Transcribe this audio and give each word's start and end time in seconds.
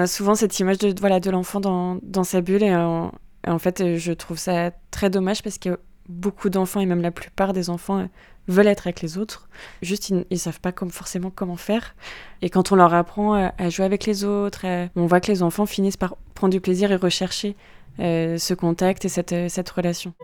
a 0.00 0.06
souvent 0.06 0.34
cette 0.34 0.58
image 0.58 0.78
de, 0.78 0.94
voilà, 0.98 1.20
de 1.20 1.30
l'enfant 1.30 1.60
dans, 1.60 1.98
dans, 2.02 2.24
sa 2.24 2.40
bulle 2.40 2.62
et 2.62 2.74
en, 2.74 3.12
en, 3.46 3.58
fait, 3.58 3.96
je 3.96 4.12
trouve 4.12 4.38
ça 4.38 4.72
très 4.90 5.10
dommage 5.10 5.42
parce 5.42 5.58
que 5.58 5.78
beaucoup 6.08 6.50
d'enfants 6.50 6.80
et 6.80 6.86
même 6.86 7.02
la 7.02 7.12
plupart 7.12 7.52
des 7.52 7.70
enfants 7.70 8.08
veulent 8.48 8.66
être 8.66 8.86
avec 8.86 9.00
les 9.00 9.16
autres. 9.16 9.48
Juste, 9.82 10.10
ils, 10.10 10.26
ne 10.30 10.36
savent 10.36 10.60
pas 10.60 10.72
forcément 10.90 11.30
comment 11.30 11.56
faire. 11.56 11.94
Et 12.42 12.50
quand 12.50 12.72
on 12.72 12.76
leur 12.76 12.92
apprend 12.94 13.34
à 13.34 13.68
jouer 13.68 13.84
avec 13.84 14.06
les 14.06 14.24
autres, 14.24 14.66
on 14.96 15.06
voit 15.06 15.20
que 15.20 15.30
les 15.30 15.42
enfants 15.42 15.66
finissent 15.66 15.96
par 15.96 16.16
prendre 16.34 16.52
du 16.52 16.60
plaisir 16.60 16.90
et 16.90 16.96
rechercher 16.96 17.56
euh, 18.00 18.38
ce 18.38 18.54
contact 18.54 19.04
et 19.04 19.08
cette, 19.08 19.34
cette 19.48 19.70
relation. 19.70 20.14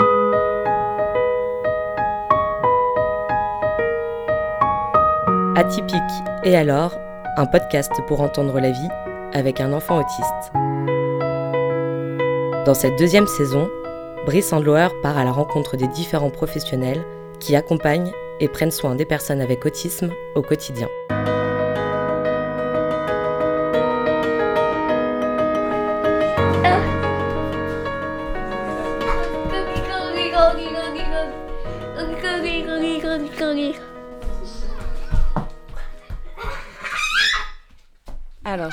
Atypique 5.57 6.03
et 6.45 6.55
alors, 6.55 6.99
un 7.37 7.47
podcast 7.47 7.93
pour 8.07 8.21
entendre 8.21 8.61
la 8.61 8.71
vie 8.71 8.89
avec 9.33 9.61
un 9.61 9.73
enfant 9.73 9.99
autiste. 9.99 10.53
Dans 12.65 12.75
cette 12.75 12.99
deuxième 12.99 13.27
saison, 13.27 13.69
Brice 14.27 14.49
Sandlower 14.49 14.89
part 15.03 15.19
à 15.19 15.25
la 15.25 15.33
rencontre 15.33 15.77
des 15.77 15.87
différents 15.87 16.31
professionnels 16.31 17.05
qui 17.39 17.55
accompagnent 17.55 18.13
et 18.41 18.49
prennent 18.49 18.71
soin 18.71 18.95
des 18.95 19.05
personnes 19.05 19.41
avec 19.41 19.65
autisme 19.65 20.11
au 20.35 20.43
quotidien. 20.43 20.89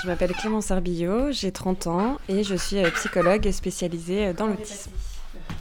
Je 0.03 0.09
m'appelle 0.09 0.33
Clémence 0.33 0.69
Arbillot, 0.69 1.31
j'ai 1.31 1.53
30 1.53 1.87
ans 1.87 2.17
et 2.27 2.43
je 2.43 2.55
suis 2.55 2.77
euh, 2.77 2.89
psychologue 2.91 3.49
spécialisée 3.51 4.27
euh, 4.27 4.33
dans 4.33 4.47
l'autisme. 4.47 4.91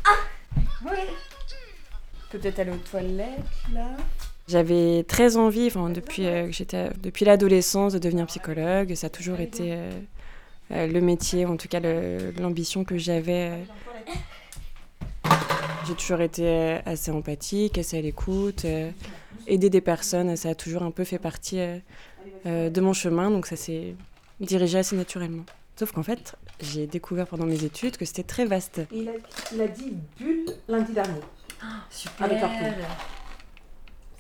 Ah 0.05 0.91
Peut-être 2.31 2.59
aller 2.59 2.73
aux 2.73 2.91
toilettes, 2.91 3.39
là 3.73 3.87
J'avais 4.49 5.05
très 5.05 5.37
envie, 5.37 5.71
depuis, 5.95 6.27
euh, 6.27 6.51
j'étais, 6.51 6.91
depuis 7.01 7.25
l'adolescence, 7.25 7.93
de 7.93 8.01
devenir 8.01 8.27
psychologue. 8.27 8.95
Ça 8.95 9.07
a 9.07 9.11
toujours 9.11 9.39
été 9.39 9.79
le 10.71 11.01
métier, 11.01 11.47
en 11.47 11.57
tout 11.57 11.69
cas 11.69 11.81
l'ambition 12.41 12.83
que 12.83 12.99
j'avais. 12.99 13.53
J'ai 15.87 15.95
toujours 15.95 16.21
été 16.21 16.81
assez 16.85 17.13
empathique, 17.13 17.79
assez 17.79 17.99
à 17.99 18.01
l'écoute. 18.01 18.67
aider 19.47 19.71
des 19.71 19.83
personnes, 19.83 20.35
ça 20.35 20.49
a 20.49 20.55
toujours 20.57 20.83
un 20.83 20.91
peu 20.91 21.05
fait 21.05 21.19
partie 21.19 21.61
de 22.47 22.81
mon 22.81 22.95
chemin, 22.95 23.31
donc 23.31 23.47
ça 23.47 23.57
s'est 23.57 23.95
dirigé 24.47 24.79
assez 24.79 24.97
naturellement. 24.97 25.45
Sauf 25.77 25.93
qu'en 25.93 26.03
fait, 26.03 26.37
j'ai 26.61 26.87
découvert 26.87 27.27
pendant 27.27 27.47
mes 27.47 27.65
études 27.65 27.97
que 27.97 28.05
c'était 28.05 28.23
très 28.23 28.45
vaste. 28.45 28.83
Il 28.93 29.09
a, 29.09 29.13
il 29.53 29.61
a, 29.61 29.69
dit 29.69 29.95
bulle 30.19 30.45
lundi 30.69 30.93
dernier. 30.93 31.21
Ah, 31.63 31.85
super 31.91 32.29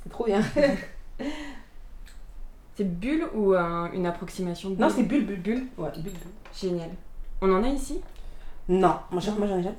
C'est 0.02 0.10
trop 0.10 0.24
bien 0.24 0.42
C'est 2.74 2.84
bulle 2.84 3.28
ou 3.34 3.54
une 3.54 4.06
approximation 4.06 4.70
de 4.70 4.76
bulle? 4.76 4.84
Non, 4.84 4.90
c'est 4.94 5.02
bulle, 5.02 5.26
bulle, 5.26 5.42
bulle? 5.42 5.66
Ouais, 5.76 5.90
bulle, 5.92 6.04
bulle. 6.04 6.14
Génial. 6.58 6.90
On 7.40 7.52
en 7.52 7.62
a 7.62 7.68
ici? 7.68 8.00
Non, 8.68 8.96
moi 9.10 9.20
j'en 9.20 9.36
ai 9.36 9.62
jamais. 9.62 9.74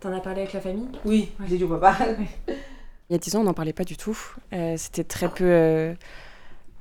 T'en 0.00 0.12
as 0.12 0.20
parlé 0.20 0.40
avec 0.40 0.52
la 0.52 0.60
famille? 0.60 0.88
Oui, 1.04 1.30
j'ai 1.46 1.58
dit 1.58 1.64
au 1.64 1.68
papa. 1.68 1.96
Il 3.10 3.12
y 3.12 3.14
a 3.14 3.18
10 3.18 3.36
ans, 3.36 3.40
on 3.42 3.44
n'en 3.44 3.54
parlait 3.54 3.72
pas 3.72 3.84
du 3.84 3.96
tout. 3.96 4.18
Euh, 4.52 4.74
c'était 4.78 5.04
très 5.04 5.28
peu. 5.28 5.44
Euh, 5.44 5.94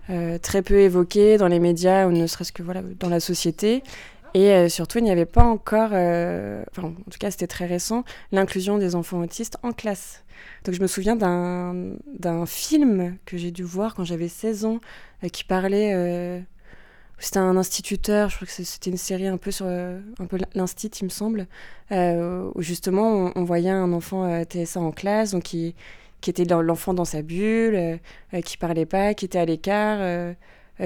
euh, 0.09 0.37
très 0.39 0.61
peu 0.61 0.79
évoqué 0.79 1.37
dans 1.37 1.47
les 1.47 1.59
médias 1.59 2.07
ou 2.07 2.11
ne 2.11 2.25
serait-ce 2.25 2.51
que 2.51 2.63
voilà, 2.63 2.81
dans 2.99 3.09
la 3.09 3.19
société. 3.19 3.83
Et 4.33 4.51
euh, 4.51 4.69
surtout, 4.69 4.97
il 4.97 5.03
n'y 5.03 5.11
avait 5.11 5.25
pas 5.25 5.43
encore, 5.43 5.91
euh, 5.93 6.63
enfin, 6.71 6.87
en 6.87 7.11
tout 7.11 7.19
cas 7.19 7.31
c'était 7.31 7.47
très 7.47 7.65
récent, 7.65 8.03
l'inclusion 8.31 8.77
des 8.77 8.95
enfants 8.95 9.19
autistes 9.19 9.57
en 9.61 9.71
classe. 9.73 10.23
Donc 10.63 10.73
je 10.73 10.81
me 10.81 10.87
souviens 10.87 11.15
d'un 11.15 12.45
film 12.45 13.17
que 13.25 13.37
j'ai 13.37 13.51
dû 13.51 13.63
voir 13.63 13.93
quand 13.93 14.03
j'avais 14.03 14.27
16 14.27 14.65
ans, 14.65 14.79
qui 15.31 15.43
parlait, 15.43 16.43
c'était 17.19 17.37
un 17.37 17.57
instituteur, 17.57 18.29
je 18.29 18.37
crois 18.37 18.47
que 18.47 18.53
c'était 18.63 18.89
une 18.89 18.97
série 18.97 19.27
un 19.27 19.37
peu 19.37 19.51
sur 19.51 19.67
un 19.67 19.99
l'instit, 20.55 20.87
il 21.01 21.05
me 21.05 21.09
semble, 21.09 21.45
où 21.91 22.61
justement 22.61 23.31
on, 23.35 23.43
voyait 23.43 23.69
un 23.69 23.93
enfant 23.93 24.43
TSA 24.45 24.79
en 24.79 24.91
classe, 24.91 25.31
donc 25.31 25.43
qui 25.43 25.75
qui 26.21 26.29
était 26.29 26.45
l'enfant 26.45 26.93
dans 26.93 27.05
sa 27.05 27.21
bulle, 27.23 27.75
euh, 27.75 27.97
euh, 28.33 28.41
qui 28.41 28.57
parlait 28.57 28.85
pas, 28.85 29.13
qui 29.13 29.25
était 29.25 29.39
à 29.39 29.45
l'écart, 29.45 29.97
euh, 29.99 30.33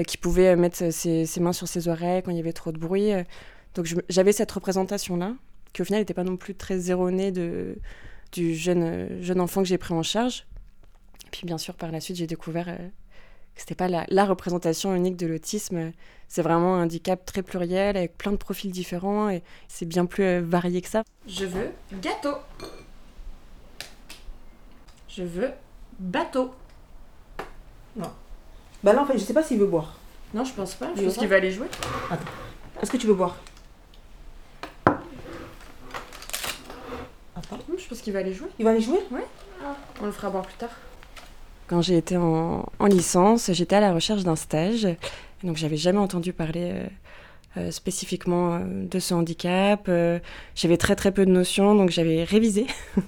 qui 0.06 0.16
pouvait 0.16 0.56
mettre 0.56 0.90
ses, 0.90 1.26
mains 1.40 1.52
sur 1.52 1.68
ses 1.68 1.88
oreilles 1.88 2.22
quand 2.22 2.30
il 2.30 2.36
y 2.36 2.40
avait 2.40 2.52
trop 2.52 2.72
de 2.72 2.78
bruit. 2.78 3.12
Donc 3.74 3.86
j'avais 4.08 4.32
cette 4.32 4.50
représentation-là, 4.50 5.34
qui 5.72 5.82
au 5.82 5.84
final 5.84 6.00
n'était 6.00 6.14
pas 6.14 6.24
non 6.24 6.36
plus 6.36 6.54
très 6.54 6.90
erronée 6.90 7.30
de, 7.30 7.78
du 8.32 8.54
jeune, 8.54 9.22
jeune 9.22 9.40
enfant 9.40 9.62
que 9.62 9.68
j'ai 9.68 9.78
pris 9.78 9.94
en 9.94 10.02
charge. 10.02 10.46
Et 11.26 11.30
puis 11.30 11.46
bien 11.46 11.56
sûr, 11.56 11.74
par 11.74 11.92
la 11.92 12.00
suite, 12.00 12.18
j'ai 12.18 12.26
découvert 12.26 12.66
que 12.66 13.60
c'était 13.62 13.74
pas 13.74 13.88
la, 13.88 14.04
la, 14.08 14.26
représentation 14.26 14.94
unique 14.94 15.16
de 15.16 15.26
l'autisme. 15.26 15.92
C'est 16.28 16.42
vraiment 16.42 16.76
un 16.76 16.82
handicap 16.82 17.24
très 17.24 17.42
pluriel, 17.42 17.96
avec 17.96 18.18
plein 18.18 18.32
de 18.32 18.36
profils 18.36 18.70
différents, 18.70 19.30
et 19.30 19.42
c'est 19.68 19.86
bien 19.86 20.04
plus 20.04 20.40
varié 20.40 20.82
que 20.82 20.88
ça. 20.88 21.04
Je 21.26 21.46
veux 21.46 21.70
gâteau 22.02 22.36
je 25.16 25.22
veux 25.22 25.50
bateau. 25.98 26.54
Non. 27.96 28.10
Bah 28.84 28.92
là, 28.92 29.02
en 29.02 29.06
fait, 29.06 29.14
je 29.18 29.24
sais 29.24 29.32
pas 29.32 29.42
s'il 29.42 29.58
veut 29.58 29.66
boire. 29.66 29.96
Non, 30.34 30.44
je 30.44 30.52
pense 30.52 30.74
pas. 30.74 30.90
Je 30.94 31.02
pense 31.04 31.16
qu'il 31.16 31.28
va 31.28 31.36
aller 31.36 31.50
jouer. 31.50 31.68
Attends. 32.10 32.24
Est-ce 32.82 32.90
que 32.90 32.98
tu 32.98 33.06
veux 33.06 33.14
boire? 33.14 33.36
Attends. 37.34 37.58
Je 37.78 37.88
pense 37.88 38.00
qu'il 38.00 38.12
va 38.12 38.18
aller 38.18 38.34
jouer. 38.34 38.48
Il 38.58 38.64
va 38.66 38.72
aller 38.72 38.82
jouer? 38.82 38.98
Oui. 39.10 39.20
On 40.02 40.06
le 40.06 40.12
fera 40.12 40.28
boire 40.28 40.44
plus 40.44 40.56
tard. 40.56 40.70
Quand 41.66 41.80
j'ai 41.80 41.96
été 41.96 42.18
en, 42.18 42.66
licence, 42.82 43.50
j'étais 43.52 43.76
à 43.76 43.80
la 43.80 43.94
recherche 43.94 44.22
d'un 44.22 44.36
stage. 44.36 44.86
donc, 45.42 45.56
j'avais 45.56 45.78
jamais 45.78 45.98
entendu 45.98 46.34
parler 46.34 46.74
euh, 47.56 47.68
euh, 47.68 47.70
spécifiquement 47.70 48.54
euh, 48.54 48.86
de 48.86 48.98
ce 48.98 49.14
handicap. 49.14 49.90
j'avais 50.54 50.76
très 50.76 50.96
très 50.96 51.12
peu 51.12 51.26
de 51.26 51.30
notions, 51.30 51.74
donc 51.74 51.90
j'avais 51.90 52.24
révisé 52.24 52.66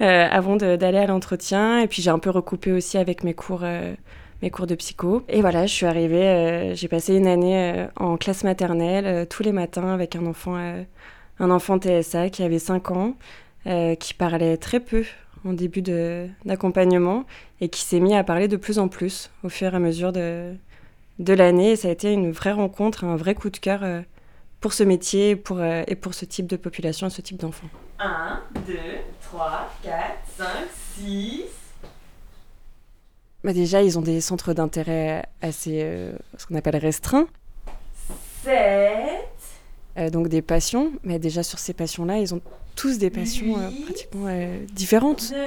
Euh, 0.00 0.26
avant 0.28 0.56
d'aller 0.56 0.98
à 0.98 1.06
l'entretien. 1.06 1.78
Et 1.78 1.86
puis 1.86 2.02
j'ai 2.02 2.10
un 2.10 2.18
peu 2.18 2.30
recoupé 2.30 2.72
aussi 2.72 2.98
avec 2.98 3.22
mes 3.22 3.32
cours, 3.32 3.60
euh, 3.62 3.94
mes 4.42 4.50
cours 4.50 4.66
de 4.66 4.74
psycho. 4.74 5.22
Et 5.28 5.40
voilà, 5.40 5.66
je 5.66 5.72
suis 5.72 5.86
arrivée, 5.86 6.26
euh, 6.26 6.74
j'ai 6.74 6.88
passé 6.88 7.14
une 7.14 7.28
année 7.28 7.86
en 7.94 8.16
classe 8.16 8.42
maternelle 8.42 9.28
tous 9.28 9.44
les 9.44 9.52
matins 9.52 9.94
avec 9.94 10.16
un 10.16 10.26
enfant, 10.26 10.56
un 11.38 11.50
enfant 11.50 11.78
TSA 11.78 12.28
qui 12.30 12.42
avait 12.42 12.58
5 12.58 12.90
ans, 12.90 13.14
qui 14.00 14.14
parlait 14.14 14.56
très 14.56 14.80
peu 14.80 15.04
en 15.44 15.52
début 15.52 15.82
d'accompagnement 16.44 17.24
et 17.60 17.68
qui 17.68 17.82
s'est 17.82 18.00
mis 18.00 18.16
à 18.16 18.24
parler 18.24 18.48
de 18.48 18.56
plus 18.56 18.80
en 18.80 18.88
plus 18.88 19.30
au 19.44 19.48
fur 19.48 19.72
et 19.72 19.76
à 19.76 19.78
mesure 19.78 20.10
de, 20.12 20.54
de 21.18 21.32
l'année. 21.32 21.72
Et 21.72 21.76
ça 21.76 21.88
a 21.88 21.90
été 21.90 22.12
une 22.12 22.30
vraie 22.32 22.52
rencontre, 22.52 23.04
un 23.04 23.16
vrai 23.16 23.34
coup 23.34 23.50
de 23.50 23.58
cœur 23.58 23.82
pour 24.60 24.72
ce 24.72 24.82
métier 24.82 25.36
pour, 25.36 25.62
et 25.62 25.96
pour 25.96 26.14
ce 26.14 26.24
type 26.24 26.46
de 26.46 26.56
population 26.56 27.06
et 27.06 27.10
ce 27.10 27.20
type 27.22 27.38
d'enfants. 27.38 27.68
1, 27.98 28.40
2, 28.66 28.74
3, 29.22 29.70
4, 29.82 29.94
5, 30.36 30.46
6. 30.98 31.42
Bah 33.44 33.52
déjà, 33.52 33.82
ils 33.82 33.98
ont 33.98 34.02
des 34.02 34.22
centres 34.22 34.54
d'intérêt 34.54 35.22
assez, 35.42 35.82
euh, 35.82 36.12
ce 36.38 36.46
qu'on 36.46 36.54
appelle 36.54 36.76
restreints. 36.76 37.26
7. 38.42 38.54
Euh, 39.96 40.10
donc 40.10 40.28
des 40.28 40.40
passions, 40.40 40.92
mais 41.02 41.18
déjà 41.18 41.42
sur 41.42 41.58
ces 41.58 41.74
passions-là, 41.74 42.18
ils 42.18 42.34
ont 42.34 42.40
tous 42.74 42.96
des 42.98 43.10
passions 43.10 43.58
euh, 43.58 43.68
pratiquement 43.84 44.26
différentes. 44.72 45.30
9. 45.32 45.42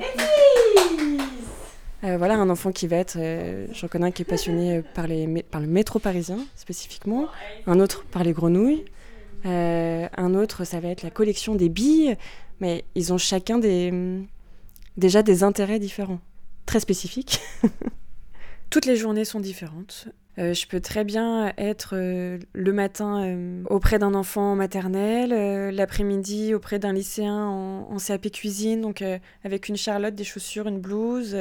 Et 0.00 0.04
voilà, 2.02 2.36
un 2.36 2.50
enfant 2.50 2.72
qui 2.72 2.86
va 2.86 2.96
être, 2.96 3.18
j'en 3.72 3.88
connais 3.88 4.06
un 4.06 4.10
qui 4.10 4.22
est 4.22 4.26
passionné 4.26 4.82
par, 4.94 5.06
les, 5.06 5.42
par 5.42 5.60
le 5.60 5.66
métro 5.66 5.98
parisien 5.98 6.38
spécifiquement, 6.54 7.26
un 7.66 7.80
autre 7.80 8.04
par 8.04 8.22
les 8.22 8.32
grenouilles, 8.32 8.84
euh, 9.46 10.08
un 10.16 10.34
autre, 10.34 10.64
ça 10.64 10.80
va 10.80 10.88
être 10.88 11.02
la 11.02 11.10
collection 11.10 11.54
des 11.54 11.68
billes, 11.68 12.16
mais 12.60 12.84
ils 12.94 13.12
ont 13.12 13.18
chacun 13.18 13.58
des, 13.58 13.92
déjà 14.96 15.22
des 15.22 15.44
intérêts 15.44 15.78
différents, 15.78 16.20
très 16.64 16.80
spécifiques. 16.80 17.40
Toutes 18.70 18.86
les 18.86 18.96
journées 18.96 19.24
sont 19.24 19.40
différentes. 19.40 20.08
Euh, 20.38 20.52
je 20.52 20.66
peux 20.66 20.80
très 20.80 21.04
bien 21.04 21.52
être 21.56 21.90
euh, 21.94 22.38
le 22.52 22.72
matin 22.72 23.38
auprès 23.70 23.98
d'un 23.98 24.14
enfant 24.14 24.54
maternel, 24.54 25.74
l'après-midi 25.74 26.52
auprès 26.52 26.78
d'un 26.78 26.92
lycéen 26.92 27.46
en, 27.46 27.88
en, 27.90 27.96
CAP 27.96 28.30
cuisine, 28.32 28.80
donc 28.80 29.02
avec 29.44 29.68
une 29.68 29.76
charlotte, 29.76 30.14
des 30.14 30.24
chaussures, 30.24 30.66
une 30.66 30.80
blouse 30.80 31.36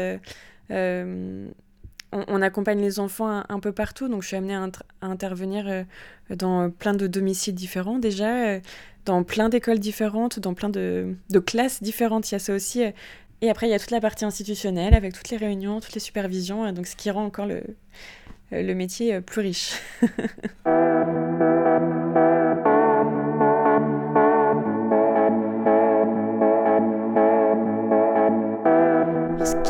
on, 0.70 2.42
accompagne 2.42 2.82
les 2.82 3.00
enfants 3.00 3.44
un, 3.48 3.60
peu 3.60 3.72
partout, 3.72 4.08
donc 4.08 4.24
je 4.24 4.28
suis 4.28 4.38
amenée 4.38 4.56
à, 4.56 4.70
intervenir 5.02 5.66
euh, 5.68 5.84
dans 6.30 6.70
plein 6.70 6.94
de 6.94 7.08
domiciles 7.08 7.56
différents 7.56 8.00
déjà, 8.00 8.46
euh, 8.46 8.60
dans 9.06 9.24
plein 9.24 9.50
d'écoles 9.50 9.80
différentes, 9.80 10.40
dans 10.40 10.54
plein 10.54 10.70
de, 10.70 11.16
classes 11.46 11.84
différentes. 11.84 12.30
Il 12.32 12.34
y 12.34 12.36
a 12.36 12.40
ça 12.40 12.54
aussi. 12.54 12.84
Euh, 12.84 12.92
et 13.42 13.50
après, 13.50 13.68
il 13.68 13.72
y 13.72 13.74
a 13.74 13.80
toute 13.80 13.92
la 13.92 14.02
partie 14.02 14.26
institutionnelle 14.26 14.94
avec 14.94 15.14
toutes 15.14 15.30
les 15.30 15.38
réunions, 15.38 15.82
toutes 15.82 15.94
les 15.94 16.00
supervisions, 16.00 16.72
donc 16.72 16.88
ce 16.88 16.96
qui 16.96 17.12
rend 17.12 17.26
encore 17.26 17.48
le 17.48 18.74
métier 18.74 19.20
plus 19.20 19.42
riche. 19.42 19.74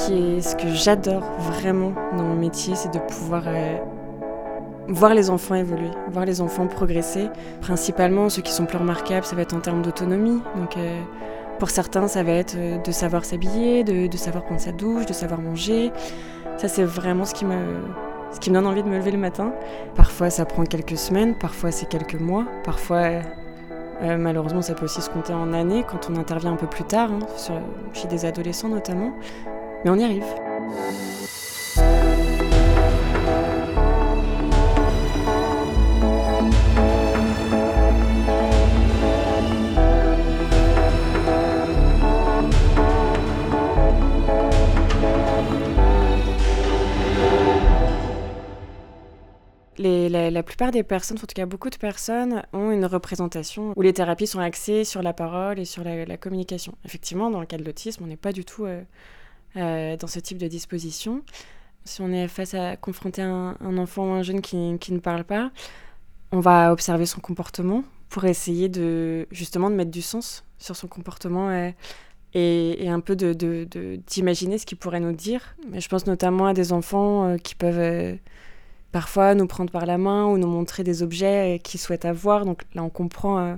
ce 0.07 0.56
que 0.56 0.69
j'adore 0.69 1.24
vraiment 1.40 1.94
dans 2.18 2.24
mon 2.24 2.36
métier, 2.36 2.75
c'est 2.75 2.94
de 2.94 3.00
pouvoir 3.00 3.44
voir 4.88 5.13
les 5.13 5.30
enfants 5.30 5.56
évoluer, 5.56 5.90
voir 6.12 6.25
les 6.25 6.42
enfants 6.42 6.68
progresser. 6.68 7.30
Principalement, 7.62 8.30
ceux 8.30 8.42
qui 8.42 8.52
sont 8.52 8.66
plus 8.66 8.78
remarquables, 8.78 9.25
ça 9.25 9.36
va 9.36 9.42
être 9.42 9.56
en 9.56 9.60
termes 9.60 9.81
d'autonomie. 9.81 10.42
Donc, 10.56 10.78
euh, 10.78 11.02
pour 11.60 11.69
certains, 11.69 12.07
ça 12.07 12.24
va 12.24 12.34
être 12.34 12.56
euh, 12.57 12.78
de 12.78 12.92
savoir 12.92 13.25
s'habiller, 13.25 13.84
de, 13.84 14.18
savoir 14.18 14.44
prendre 14.44 14.62
sa 14.62 14.72
douche, 14.72 15.06
de 15.06 15.13
savoir 15.13 15.42
manger. 15.42 15.92
Ça, 16.57 16.68
c'est 16.68 16.84
vraiment 16.84 17.25
ce 17.25 17.34
qui, 17.34 17.46
me, 17.46 17.56
donne 18.48 18.68
envie 18.68 18.84
de 18.84 18.90
me 18.90 18.98
lever 18.98 19.12
le 19.12 19.18
matin. 19.18 19.54
Parfois, 19.96 20.30
ça 20.30 20.46
prend 20.46 20.63
quelques 20.63 20.98
semaines, 20.98 21.36
parfois, 21.36 21.72
c'est 21.72 21.88
quelques 21.88 22.19
mois, 22.19 22.46
parfois. 22.63 23.22
Euh, 24.02 24.18
malheureusement, 24.18 24.62
ça 24.62 24.74
peut 24.74 24.84
aussi 24.84 25.02
se 25.02 25.10
compter 25.10 25.31
en 25.31 25.54
années 25.54 25.86
quand 25.90 26.10
on 26.10 26.18
intervient 26.18 26.52
un 26.52 26.57
peu 26.57 26.68
plus 26.68 26.84
tard, 26.84 27.12
hein, 27.13 27.19
chez 27.94 28.10
des 28.10 28.25
adolescents 28.25 28.68
notamment. 28.68 29.13
Mais 29.85 29.91
on 29.91 29.99
y 29.99 30.03
arrive. 30.03 30.25
la, 50.31 50.43
plupart 50.43 50.71
des 50.71 50.81
personnes, 50.83 51.17
en 51.17 51.19
tout 51.19 51.27
cas 51.35 51.45
beaucoup 51.45 51.69
de 51.69 51.75
personnes, 51.75 52.43
ont 52.53 52.71
une 52.71 52.85
représentation 52.85 53.73
où 53.75 53.81
les 53.81 53.93
thérapies 53.93 54.25
sont 54.25 54.39
axées 54.39 54.83
sur 54.83 55.03
la 55.03 55.13
parole 55.13 55.59
et 55.59 55.65
sur 55.65 55.83
la, 55.83 56.17
communication. 56.17 56.75
Effectivement, 56.85 57.29
dans 57.29 57.39
le 57.39 57.45
cas 57.45 57.57
de 57.57 57.63
l'autisme, 57.63 58.03
on 58.03 58.07
n'est 58.07 58.17
pas 58.17 58.31
du 58.31 58.43
tout 58.43 58.65
euh, 58.65 58.81
euh, 59.57 59.98
dans 59.98 60.07
ce 60.07 60.19
type 60.19 60.38
de 60.38 60.48
disposition. 60.48 61.22
Si 61.84 62.02
on 62.02 62.12
est 62.12 62.28
face 62.28 62.54
à 62.54 62.78
confronter 62.78 63.22
un, 63.22 63.56
enfant 63.78 64.10
ou 64.10 64.13
un 64.13 64.24
jeune 64.24 64.42
qui, 64.42 64.57
ne 64.57 65.00
parle 65.00 65.24
pas, 65.24 65.52
on 66.31 66.40
va 66.40 66.72
observer 66.72 67.06
son 67.06 67.19
comportement 67.22 67.84
pour 68.10 68.25
essayer 68.25 68.69
de 68.69 69.28
justement 69.31 69.69
de 69.69 69.75
mettre 69.75 69.92
du 69.92 70.02
sens 70.02 70.44
sur 70.57 70.75
son 70.75 70.88
comportement 70.88 71.50
euh, 71.50 71.72
et, 72.34 72.90
un 72.90 73.00
peu 73.00 73.16
d'imaginer 73.16 74.57
ce 74.57 74.66
qu'il 74.66 74.78
pourrait 74.78 75.00
nous 75.00 75.13
dire. 75.13 75.56
Je 75.74 75.88
pense 75.88 76.07
notamment 76.07 76.48
à 76.48 76.54
des 76.54 76.74
enfants 76.74 77.38
qui 77.38 77.56
peuvent 77.56 78.18
parfois 78.96 79.36
nous 79.36 79.46
prendre 79.46 79.72
par 79.72 79.86
la 79.86 79.98
main 79.98 80.25
ou 80.28 80.38
nous 80.38 80.48
montrer 80.48 80.86
des 80.86 81.04
objets 81.04 81.60
qu'ils 81.62 81.81
souhaitent 81.81 82.06
avoir. 82.06 82.46
Donc 82.46 82.62
là, 82.75 82.81
on 82.81 82.90
comprend, 82.90 83.38
euh, 83.40 83.56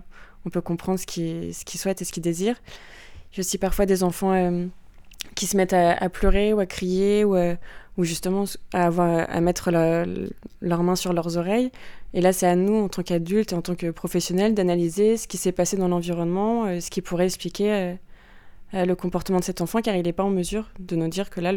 on 0.47 0.49
peut 0.49 0.61
comprendre 0.61 0.97
ce 0.97 1.05
qu'ils 1.05 1.53
souhaitent 1.79 2.01
et 2.01 2.05
ce 2.05 2.11
qu'ils 2.11 2.23
désirent. 2.23 2.59
J'ai 3.31 3.41
aussi 3.41 3.59
parfois 3.59 3.85
des 3.85 4.03
enfants 4.03 4.33
euh, 4.33 4.65
qui 5.35 5.47
se 5.47 5.57
mettent 5.57 5.73
à, 5.73 6.09
pleurer 6.09 6.53
ou 6.53 6.59
à 6.59 6.65
crier 6.65 7.23
ou, 7.23 7.35
euh, 7.35 7.55
justement 7.99 8.45
à, 8.73 8.85
avoir, 8.85 9.29
à 9.29 9.41
mettre 9.41 9.71
leurs 9.71 10.83
mains 10.83 10.95
sur 10.95 11.13
leurs 11.13 11.37
oreilles. 11.37 11.71
Et 12.13 12.21
là, 12.21 12.33
c'est 12.33 12.47
à 12.47 12.55
nous, 12.55 12.75
en 12.75 12.89
tant 12.89 13.03
qu'adultes 13.03 13.51
et 13.51 13.55
en 13.55 13.61
tant 13.61 13.75
que 13.75 13.91
professionnels, 13.91 14.53
d'analyser 14.53 15.17
ce 15.17 15.27
qui 15.27 15.37
s'est 15.37 15.51
passé 15.51 15.77
dans 15.77 15.87
l'environnement, 15.87 16.79
ce 16.79 16.89
qui 16.89 17.01
pourrait 17.01 17.25
expliquer 17.25 17.95
le 18.73 18.93
comportement 18.95 19.39
de 19.39 19.43
cet 19.43 19.61
enfant, 19.61 19.81
car 19.81 19.95
il 19.95 20.03
n'est 20.03 20.13
pas 20.13 20.23
en 20.23 20.29
mesure 20.29 20.69
de 20.79 20.95
nous 20.95 21.07
dire 21.07 21.29
que 21.29 21.41
là, 21.41 21.51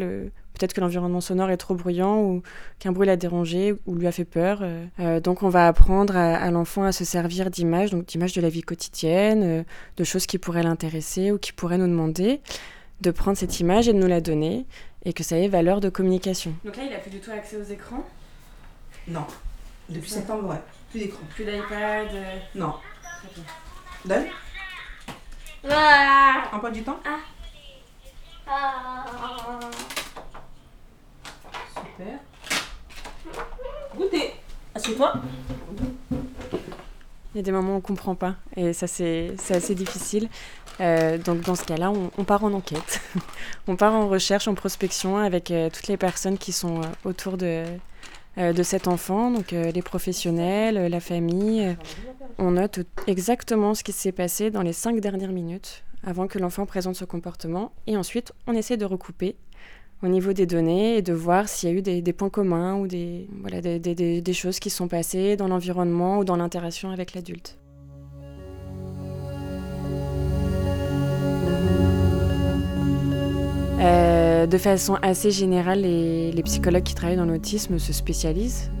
Peut-être 0.53 0.73
que 0.73 0.81
l'environnement 0.81 1.21
sonore 1.21 1.49
est 1.49 1.57
trop 1.57 1.75
bruyant 1.75 2.21
ou 2.21 2.43
qu'un 2.77 2.91
bruit 2.91 3.07
l'a 3.07 3.15
dérangé 3.15 3.73
ou 3.85 3.95
lui 3.95 4.05
a 4.05 4.11
fait 4.11 4.25
peur. 4.25 4.59
Euh. 4.61 4.85
Euh, 4.99 5.19
donc 5.19 5.43
on 5.43 5.49
va 5.49 5.67
apprendre 5.67 6.15
à, 6.15 6.51
l'enfant 6.51 6.83
à 6.83 6.91
se 6.91 7.03
servir 7.03 7.49
d'images, 7.49 7.91
donc 7.91 8.05
d'images 8.05 8.33
de 8.33 8.41
la 8.41 8.49
vie 8.49 8.61
quotidienne, 8.61 9.43
euh, 9.43 9.63
de 9.97 10.03
choses 10.03 10.25
qui 10.25 10.37
pourraient 10.37 10.63
l'intéresser 10.63 11.31
ou 11.31 11.37
qui 11.37 11.53
pourraient 11.53 11.77
nous 11.77 11.87
demander, 11.87 12.41
de 13.01 13.11
prendre 13.11 13.37
cette 13.37 13.59
image 13.59 13.87
et 13.87 13.93
de 13.93 13.97
nous 13.97 14.07
la 14.07 14.21
donner 14.21 14.65
et 15.03 15.13
que 15.13 15.23
ça 15.23 15.37
ait 15.37 15.47
valeur 15.47 15.81
de 15.81 15.89
communication. 15.89 16.53
Donc 16.63 16.77
là, 16.77 16.83
il 16.83 16.91
n'a 16.91 16.99
plus 16.99 17.11
du 17.11 17.19
tout 17.19 17.31
accès 17.31 17.57
aux 17.57 17.63
écrans? 17.63 18.05
Non. 19.07 19.25
Depuis 19.89 20.09
septembre, 20.09 20.49
ouais. 20.49 20.61
Plus 20.91 20.99
d'écran. 20.99 21.21
Plus 21.33 21.45
d'iPad 21.45 22.07
Non. 22.55 22.75
Donne 24.05 24.25
ah. 25.69 26.49
Emploi 26.53 26.71
du 26.71 26.83
temps 26.83 26.99
ah. 27.05 27.19
Ah. 28.47 29.59
Super. 31.75 32.19
Goûter. 33.95 34.33
Assieds-toi. 34.73 35.13
Il 37.33 37.37
y 37.37 37.39
a 37.39 37.43
des 37.43 37.51
moments 37.51 37.73
où 37.73 37.75
on 37.75 37.77
ne 37.77 37.81
comprend 37.81 38.15
pas 38.15 38.35
et 38.57 38.73
ça 38.73 38.87
c'est 38.87 39.35
assez 39.49 39.75
difficile. 39.75 40.29
Euh, 40.79 41.17
donc 41.17 41.41
dans 41.41 41.55
ce 41.55 41.63
cas-là, 41.65 41.91
on, 41.91 42.23
part 42.23 42.43
en 42.43 42.53
enquête. 42.53 43.01
on 43.67 43.75
part 43.75 43.93
en 43.93 44.07
recherche, 44.07 44.47
en 44.47 44.55
prospection 44.55 45.17
avec 45.17 45.51
euh, 45.51 45.69
toutes 45.69 45.87
les 45.87 45.97
personnes 45.97 46.37
qui 46.37 46.51
sont 46.51 46.81
euh, 46.81 46.85
autour 47.03 47.37
de, 47.37 47.65
cet 48.63 48.87
enfant, 48.87 49.29
donc 49.29 49.51
les 49.51 49.81
professionnels, 49.81 50.87
la 50.89 50.99
famille. 51.01 51.75
on 52.37 52.51
note 52.51 52.79
exactement 53.05 53.73
ce 53.73 53.83
qui 53.83 53.91
s'est 53.91 54.13
passé 54.13 54.51
dans 54.51 54.61
les 54.61 54.73
cinq 54.73 55.01
dernières 55.01 55.33
minutes 55.33 55.83
avant 56.03 56.27
que 56.27 56.39
l'enfant 56.39 56.65
présente 56.65 56.95
ce 56.95 57.03
comportement 57.03 57.73
et 57.87 57.97
ensuite 57.97 58.31
on 58.47 58.53
essaie 58.53 58.77
de 58.77 58.85
recouper 58.85 59.35
au 60.01 60.07
niveau 60.07 60.31
des 60.31 60.45
données 60.45 60.95
et 60.95 61.01
de 61.01 61.11
voir 61.11 61.49
s'il 61.49 61.69
y 61.69 61.73
a 61.73 61.75
eu 61.75 61.81
des, 61.81 62.13
points 62.13 62.29
communs 62.29 62.75
ou 62.77 62.87
des, 62.87 63.27
des 64.21 64.33
choses 64.33 64.59
qui 64.59 64.69
sont 64.69 64.87
passées 64.87 65.35
dans 65.35 65.49
l'environnement 65.49 66.19
ou 66.19 66.23
dans 66.23 66.37
l'interaction 66.37 66.89
avec 66.89 67.13
l'adulte. 67.13 67.59
Euh, 73.81 74.45
de 74.45 74.57
façon 74.57 74.97
assez 75.01 75.31
générale, 75.31 75.81
les, 75.81 76.43
psychologues 76.43 76.83
qui 76.83 76.93
travaillent 76.93 77.17
dans 77.17 77.25
l'autisme 77.25 77.79
se 77.79 77.93
spécialisent 77.93 78.71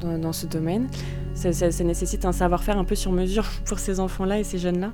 dans, 0.00 0.32
ce 0.32 0.46
domaine. 0.46 0.88
Ça 1.34 1.50
nécessite 1.84 2.24
un 2.24 2.32
savoir-faire 2.32 2.78
un 2.78 2.84
peu 2.84 2.94
sur 2.94 3.12
mesure 3.12 3.46
pour 3.64 3.78
ces 3.78 4.00
enfants-là 4.00 4.38
et 4.38 4.44
ces 4.44 4.58
jeunes-là. 4.58 4.92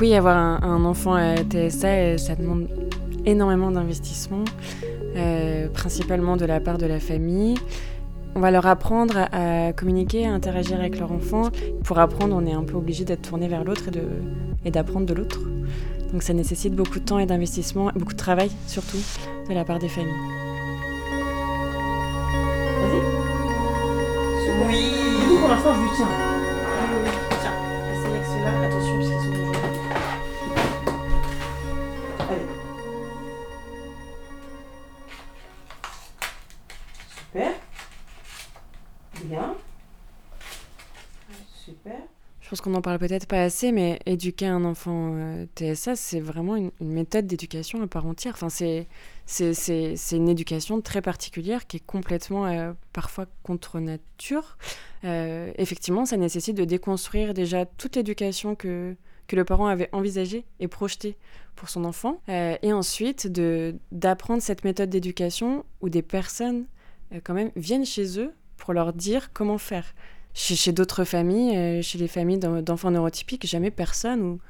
Oui, 0.00 0.14
avoir 0.14 0.36
un, 0.36 0.84
enfant 0.84 1.14
à 1.14 1.36
TSA, 1.36 2.18
ça 2.18 2.34
demande 2.36 2.68
énormément 3.26 3.70
d'investissement, 3.70 4.44
euh, 5.16 5.68
principalement 5.68 6.36
de 6.36 6.44
la 6.44 6.60
part 6.60 6.78
de 6.78 6.86
la 6.86 7.00
famille. 7.00 7.56
On 8.34 8.40
va 8.40 8.50
leur 8.50 8.66
apprendre 8.66 9.26
à, 9.32 9.72
communiquer, 9.72 10.26
à 10.26 10.32
interagir 10.32 10.78
avec 10.78 10.98
leur 10.98 11.10
enfant. 11.10 11.50
Pour 11.82 11.98
apprendre, 11.98 12.36
on 12.36 12.46
est 12.46 12.52
un 12.52 12.62
peu 12.62 12.76
obligé 12.76 13.04
d'être 13.04 13.22
tourné 13.22 13.48
vers 13.48 13.64
l'autre 13.64 13.84
et 14.64 14.70
d'apprendre 14.70 15.06
de, 15.06 15.14
l'autre. 15.14 15.40
Donc 16.12 16.22
ça 16.22 16.32
nécessite 16.32 16.74
beaucoup 16.74 17.00
de 17.00 17.04
temps 17.04 17.18
et 17.18 17.26
d'investissement, 17.26 17.90
beaucoup 17.94 18.12
de 18.12 18.18
travail 18.18 18.50
surtout 18.66 18.98
de 19.48 19.54
la 19.54 19.64
part 19.64 19.78
des 19.78 19.88
familles. 19.88 20.12
Vas-y. 22.80 23.00
Oui. 24.68 25.38
pour 25.40 25.48
l'instant, 25.48 25.74
je 25.74 25.80
lui. 25.80 25.88
Tiens, 25.96 26.37
qu'on 42.68 42.74
n'en 42.74 42.82
parle 42.82 42.98
peut-être 42.98 43.26
pas 43.26 43.42
assez, 43.42 43.72
mais 43.72 43.98
éduquer 44.04 44.46
un 44.46 44.62
enfant 44.64 45.12
euh, 45.14 45.46
TSA, 45.56 45.96
c'est 45.96 46.20
vraiment 46.20 46.54
une, 46.54 46.70
méthode 46.80 47.26
d'éducation 47.26 47.82
à 47.82 47.86
part 47.86 48.04
entière. 48.04 48.34
Enfin, 48.34 48.50
c'est, 48.50 48.86
une 50.12 50.28
éducation 50.28 50.82
très 50.82 51.00
particulière 51.00 51.66
qui 51.66 51.78
est 51.78 51.86
complètement 51.86 52.44
euh, 52.44 52.74
parfois 52.92 53.24
contre 53.42 53.80
nature. 53.80 54.58
Euh, 55.04 55.50
effectivement, 55.56 56.04
ça 56.04 56.18
nécessite 56.18 56.58
de 56.58 56.66
déconstruire 56.66 57.32
déjà 57.32 57.64
toute 57.64 57.96
l'éducation 57.96 58.54
que, 58.54 58.94
que 59.28 59.36
le 59.36 59.46
parent 59.46 59.66
avait 59.66 59.88
envisagée 59.92 60.44
et 60.60 60.68
projetée 60.68 61.16
pour 61.56 61.70
son 61.70 61.86
enfant. 61.86 62.20
et 62.28 62.72
ensuite, 62.72 63.26
de, 63.26 63.76
d'apprendre 63.92 64.42
cette 64.42 64.62
méthode 64.62 64.90
d'éducation 64.90 65.64
où 65.80 65.88
des 65.88 66.02
personnes, 66.02 66.66
quand 67.24 67.34
même, 67.34 67.50
viennent 67.56 67.86
chez 67.86 68.20
eux 68.20 68.32
pour 68.58 68.74
leur 68.74 68.92
dire 68.92 69.32
comment 69.32 69.58
faire 69.58 69.94
chez, 70.38 70.72
d'autres 70.72 71.04
familles, 71.04 71.56
euh, 71.56 71.82
chez 71.82 71.98
les 71.98 72.08
familles 72.08 72.38
d'enfants 72.38 72.90
neurotypiques, 72.90 73.46
jamais 73.46 73.70
personne 73.70 74.22
ou, 74.22 74.40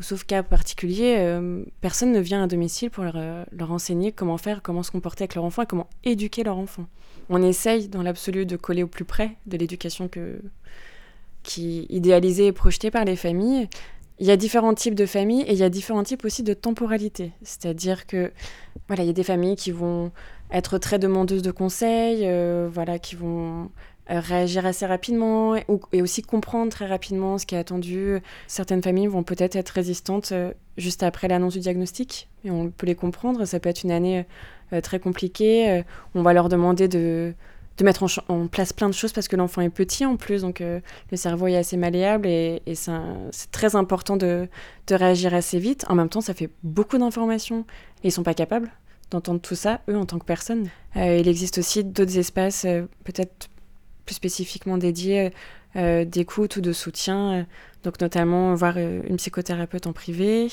sauf 0.00 0.24
cas 0.24 0.42
particulier, 0.42 1.16
euh, 1.18 1.64
personne 1.80 2.10
ne 2.10 2.18
vient 2.18 2.42
à 2.42 2.48
domicile 2.48 2.90
pour 2.90 3.04
leur, 3.04 3.14
euh, 3.16 3.44
leur, 3.52 3.70
enseigner 3.70 4.10
comment 4.10 4.36
faire, 4.36 4.60
comment 4.62 4.82
se 4.82 4.90
comporter 4.90 5.22
avec 5.22 5.36
leur 5.36 5.44
enfant 5.44 5.62
et 5.62 5.66
comment 5.66 5.88
éduquer 6.02 6.42
leur 6.42 6.58
enfant. 6.58 6.86
On 7.28 7.40
essaye 7.40 7.86
dans 7.86 8.02
l'absolu 8.02 8.46
de 8.46 8.56
coller 8.56 8.82
au 8.82 8.88
plus 8.88 9.04
près 9.04 9.36
de 9.46 9.56
l'éducation 9.56 10.08
que, 10.08 10.42
qui 11.44 11.86
idéalisée 11.88 12.48
et 12.48 12.52
projetée 12.52 12.90
par 12.90 13.04
les 13.04 13.14
familles. 13.14 13.68
Il 14.18 14.26
y 14.26 14.32
a 14.32 14.36
différents 14.36 14.74
types 14.74 14.96
de 14.96 15.06
familles 15.06 15.42
et 15.42 15.52
il 15.52 15.58
y 15.58 15.62
a 15.62 15.70
différents 15.70 16.02
types 16.02 16.24
aussi 16.24 16.42
de 16.42 16.52
temporalité. 16.52 17.30
C'est-à-dire 17.42 18.08
que 18.08 18.32
voilà, 18.88 19.04
il 19.04 19.06
y 19.06 19.10
a 19.10 19.14
des 19.14 19.22
familles 19.22 19.56
qui 19.56 19.70
vont 19.70 20.10
être 20.50 20.78
très 20.78 20.98
demandeuses 20.98 21.42
de 21.42 21.52
conseils, 21.52 22.28
voilà, 22.68 22.98
qui 22.98 23.14
vont 23.14 23.70
réagir 24.08 24.66
assez 24.66 24.86
rapidement 24.86 25.56
et, 25.56 26.02
aussi 26.02 26.22
comprendre 26.22 26.70
très 26.70 26.86
rapidement 26.86 27.38
ce 27.38 27.46
qui 27.46 27.54
est 27.54 27.58
attendu. 27.58 28.18
Certaines 28.46 28.82
familles 28.82 29.06
vont 29.06 29.22
peut-être 29.22 29.56
être 29.56 29.70
résistantes 29.70 30.32
euh, 30.32 30.52
juste 30.76 31.02
après 31.02 31.28
l'annonce 31.28 31.54
du 31.54 31.60
diagnostic, 31.60 32.28
et 32.44 32.50
on 32.50 32.70
peut 32.70 32.86
les 32.86 32.94
comprendre. 32.94 33.44
Ça 33.44 33.60
peut 33.60 33.68
être 33.68 33.84
une 33.84 33.92
année 33.92 34.26
euh, 34.72 34.80
très 34.80 34.98
compliquée. 34.98 35.82
on 36.14 36.22
va 36.22 36.32
leur 36.32 36.48
demander 36.48 36.88
de, 36.88 37.34
mettre 37.82 38.04
en, 38.28 38.46
place 38.46 38.72
plein 38.72 38.88
de 38.88 38.94
choses 38.94 39.12
parce 39.12 39.26
que 39.28 39.34
l'enfant 39.34 39.60
est 39.60 39.70
petit 39.70 40.04
en 40.04 40.16
plus, 40.16 40.42
donc 40.42 40.60
le 40.60 41.16
cerveau 41.16 41.48
est 41.48 41.56
assez 41.56 41.76
malléable 41.76 42.28
et, 42.28 42.62
c'est 42.74 43.50
très 43.50 43.76
important 43.76 44.16
de, 44.16 44.48
réagir 44.90 45.34
assez 45.34 45.58
vite. 45.58 45.84
En 45.88 45.94
même 45.94 46.08
temps, 46.08 46.20
ça 46.20 46.32
fait 46.32 46.50
beaucoup 46.62 46.98
d'informations 46.98 47.64
et 48.02 48.08
ils 48.08 48.12
sont 48.12 48.22
pas 48.22 48.34
capables 48.34 48.70
d'entendre 49.10 49.40
tout 49.40 49.54
ça, 49.54 49.80
eux, 49.90 49.96
en 49.96 50.06
tant 50.06 50.18
que 50.18 50.24
personnes. 50.24 50.68
il 50.94 51.28
existe 51.28 51.58
aussi 51.58 51.84
d'autres 51.84 52.16
espaces, 52.16 52.62
peut-être 53.04 53.50
plus 54.04 54.14
spécifiquement 54.14 54.78
dédié 54.78 55.32
euh, 55.74 56.04
d'écoute 56.04 56.56
ou 56.56 56.60
de 56.60 56.72
soutien. 56.72 57.32
Euh, 57.32 57.44
donc 57.82 57.98
notamment 58.00 58.54
voir 58.54 58.74
euh, 58.76 59.00
une 59.08 59.16
psychothérapeute 59.16 59.86
en 59.86 59.94
privé, 59.94 60.48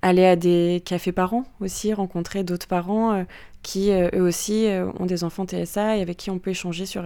aller 0.00 0.24
à 0.24 0.34
des 0.34 0.82
cafés 0.84 1.12
parents 1.12 1.44
aussi, 1.60 1.92
rencontrer 1.92 2.42
d'autres 2.42 2.66
parents 2.66 3.26
qui 3.62 3.90
eux 3.90 4.22
aussi 4.22 4.68
ont 4.98 5.06
des 5.06 5.24
enfants 5.24 5.44
TSA 5.46 5.96
et 5.98 6.02
avec 6.02 6.16
qui 6.16 6.30
on 6.30 6.38
peut 6.38 6.50
échanger 6.50 6.86
sur, 6.86 7.04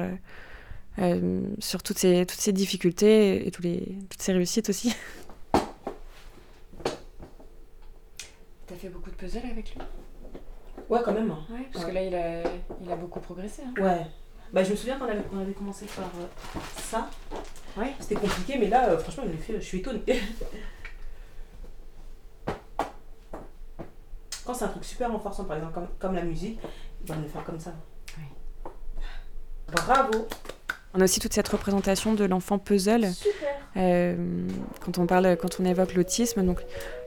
sur 1.59 1.83
toutes, 1.83 1.99
ces, 1.99 2.27
toutes 2.27 2.41
ces 2.41 2.53
difficultés 2.53 3.47
et 3.47 3.51
tous 3.51 3.63
les, 3.63 3.97
toutes 4.11 4.21
ces 4.21 4.33
réussites 4.33 4.69
aussi. 4.69 4.95
T'as 8.67 8.77
fait 8.77 8.89
beaucoup 8.89 9.11
de 9.11 9.17
puzzles 9.17 9.47
avec 9.51 9.75
lui? 9.75 9.81
Ouais, 10.91 11.01
quand 11.05 11.13
même. 11.13 11.31
Hein. 11.31 11.47
Ouais, 11.51 11.69
parce 11.73 11.85
que 11.87 11.93
là, 11.93 12.03
il 12.03 12.15
a, 12.15 12.43
il 12.83 12.91
a 12.91 12.97
beaucoup 12.97 13.21
progressé. 13.21 13.63
Hein. 13.65 13.73
Ouais. 13.81 14.07
Bah, 14.53 14.65
je 14.65 14.71
me 14.71 14.77
souviens 14.77 14.99
qu'on 14.99 15.05
avait, 15.05 15.23
on 15.33 15.39
avait 15.39 15.53
commencé 15.53 15.87
par 15.87 16.07
euh, 16.07 16.27
ça. 16.77 17.09
Ouais. 17.77 17.95
C'était 18.01 18.17
compliqué, 18.17 18.59
mais 18.59 18.69
là, 18.69 18.89
euh, 18.89 18.99
franchement, 18.99 19.25
il 19.27 19.39
fait, 19.39 19.55
je 19.55 19.61
suis 19.61 19.79
étonnée. 19.79 20.03
Quand 24.45 24.55
c'est 24.55 24.65
un 24.65 24.69
truc 24.69 24.85
super 24.85 25.13
renforçant, 25.13 25.45
par 25.45 25.57
exemple, 25.57 25.75
comme, 25.75 25.89
comme 25.99 26.15
la 26.15 26.25
musique, 26.25 26.59
il 27.03 27.09
va 27.09 27.15
me 27.17 27.23
le 27.23 27.29
faire 27.29 27.45
comme 27.45 27.61
ça. 27.61 27.73
Oui. 28.19 28.25
Bravo 29.69 30.27
on 30.93 31.01
a 31.01 31.05
aussi 31.05 31.21
toute 31.21 31.33
cette 31.33 31.49
représentation 31.49 32.15
de 32.15 32.25
l'enfant 32.25 32.59
puzzle. 32.59 33.09
Euh, 33.77 34.49
quand 34.81 34.99
on 34.99 35.07
parle, 35.07 35.37
quand 35.37 35.61
on 35.61 35.65
évoque 35.65 35.95
l'autisme, 35.95 36.45
donc 36.45 36.61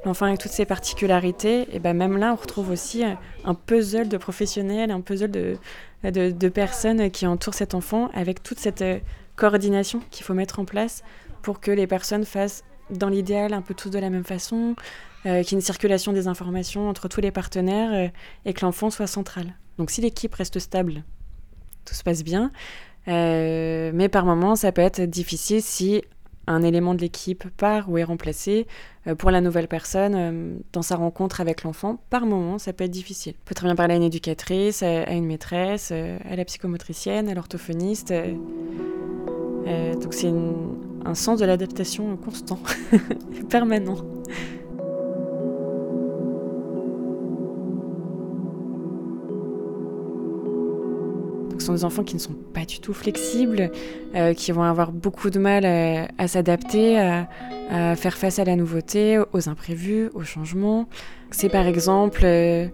l'enfant 0.05 0.25
avec 0.25 0.39
toutes 0.39 0.51
ses 0.51 0.65
particularités, 0.65 1.67
et 1.73 1.79
ben 1.79 1.93
même 1.93 2.17
là, 2.17 2.31
on 2.31 2.35
retrouve 2.35 2.69
aussi 2.69 3.03
un 3.03 3.53
puzzle 3.53 4.07
de 4.07 4.17
professionnels, 4.17 4.91
un 4.91 5.01
puzzle 5.01 5.31
de, 5.31 6.49
personnes 6.49 7.11
qui 7.11 7.27
entourent 7.27 7.53
cet 7.53 7.73
enfant, 7.73 8.09
avec 8.13 8.43
toute 8.43 8.59
cette 8.59 8.81
euh, 8.81 8.99
coordination 9.35 10.01
qu'il 10.11 10.25
faut 10.25 10.33
mettre 10.33 10.59
en 10.59 10.65
place 10.65 11.03
pour 11.41 11.59
que 11.59 11.71
les 11.71 11.87
personnes 11.87 12.25
fassent, 12.25 12.63
dans 12.89 13.09
l'idéal, 13.09 13.53
un 13.53 13.61
peu 13.61 13.73
tous 13.73 13.89
de 13.89 13.99
la 13.99 14.09
même 14.09 14.23
façon, 14.23 14.75
euh, 15.25 15.41
qu'il 15.41 15.53
y 15.53 15.55
ait 15.55 15.59
une 15.59 15.61
circulation 15.61 16.11
des 16.11 16.27
informations 16.27 16.89
entre 16.89 17.07
tous 17.07 17.21
les 17.21 17.31
partenaires 17.31 17.93
euh, 17.93 18.07
et 18.45 18.53
que 18.53 18.65
l'enfant 18.65 18.89
soit 18.89 19.07
central. 19.07 19.55
Donc 19.77 19.89
si 19.89 20.01
l'équipe 20.01 20.33
reste 20.35 20.59
stable, 20.59 21.03
tout 21.85 21.93
se 21.93 22.03
passe 22.03 22.23
bien. 22.23 22.51
Euh, 23.07 23.91
mais 23.93 24.09
par 24.09 24.25
moments, 24.25 24.55
ça 24.55 24.71
peut 24.71 24.81
être 24.81 25.01
difficile 25.01 25.61
si 25.61 26.01
un 26.47 26.61
élément 26.61 26.93
de 26.93 27.01
l'équipe 27.01 27.47
part 27.57 27.89
ou 27.89 27.97
est 27.97 28.03
remplacé 28.03 28.67
euh, 29.07 29.15
pour 29.15 29.31
la 29.31 29.41
nouvelle 29.41 29.67
personne 29.67 30.13
euh, 30.15 30.57
dans 30.73 30.81
sa 30.81 30.95
rencontre 30.95 31.41
avec 31.41 31.63
l'enfant. 31.63 31.99
Par 32.09 32.25
moment, 32.25 32.57
ça 32.57 32.73
peut 32.73 32.83
être 32.83 32.91
difficile. 32.91 33.33
On 33.41 33.45
peut 33.45 33.55
très 33.55 33.67
bien 33.67 33.75
parler 33.75 33.93
à 33.93 33.97
une 33.97 34.03
éducatrice, 34.03 34.83
à, 34.83 35.11
une 35.11 35.25
maîtresse, 35.25 35.89
euh, 35.91 36.17
à 36.29 36.35
la 36.35 36.45
psychomotricienne, 36.45 37.29
à 37.29 37.33
l'orthophoniste. 37.33 38.13
Donc 40.01 40.13
c'est 40.13 40.31
un 41.05 41.15
sens 41.15 41.39
de 41.39 41.45
l'adaptation 41.45 42.17
constant, 42.17 42.59
permanent. 43.49 43.97
Ce 51.63 51.67
sont 51.67 51.73
des 51.73 51.85
enfants 51.85 52.03
qui 52.03 52.15
ne 52.15 52.19
sont 52.19 52.35
pas 52.53 52.65
du 52.65 52.79
tout 52.79 52.93
flexibles, 52.93 53.71
euh, 54.15 54.33
qui 54.33 54.51
vont 54.51 54.63
avoir 54.63 54.91
beaucoup 54.91 55.29
de 55.29 55.39
mal 55.39 55.65
à, 55.65 56.07
à 56.17 56.27
s'adapter, 56.27 56.99
à, 56.99 57.27
faire 57.95 58.17
face 58.17 58.37
à 58.37 58.43
la 58.43 58.55
nouveauté, 58.55 59.19
aux 59.31 59.49
imprévus, 59.49 60.09
aux 60.13 60.23
changements. 60.23 60.87
C'est 61.31 61.49
par 61.49 61.65
exemple 61.65 62.21
euh, 62.23 62.67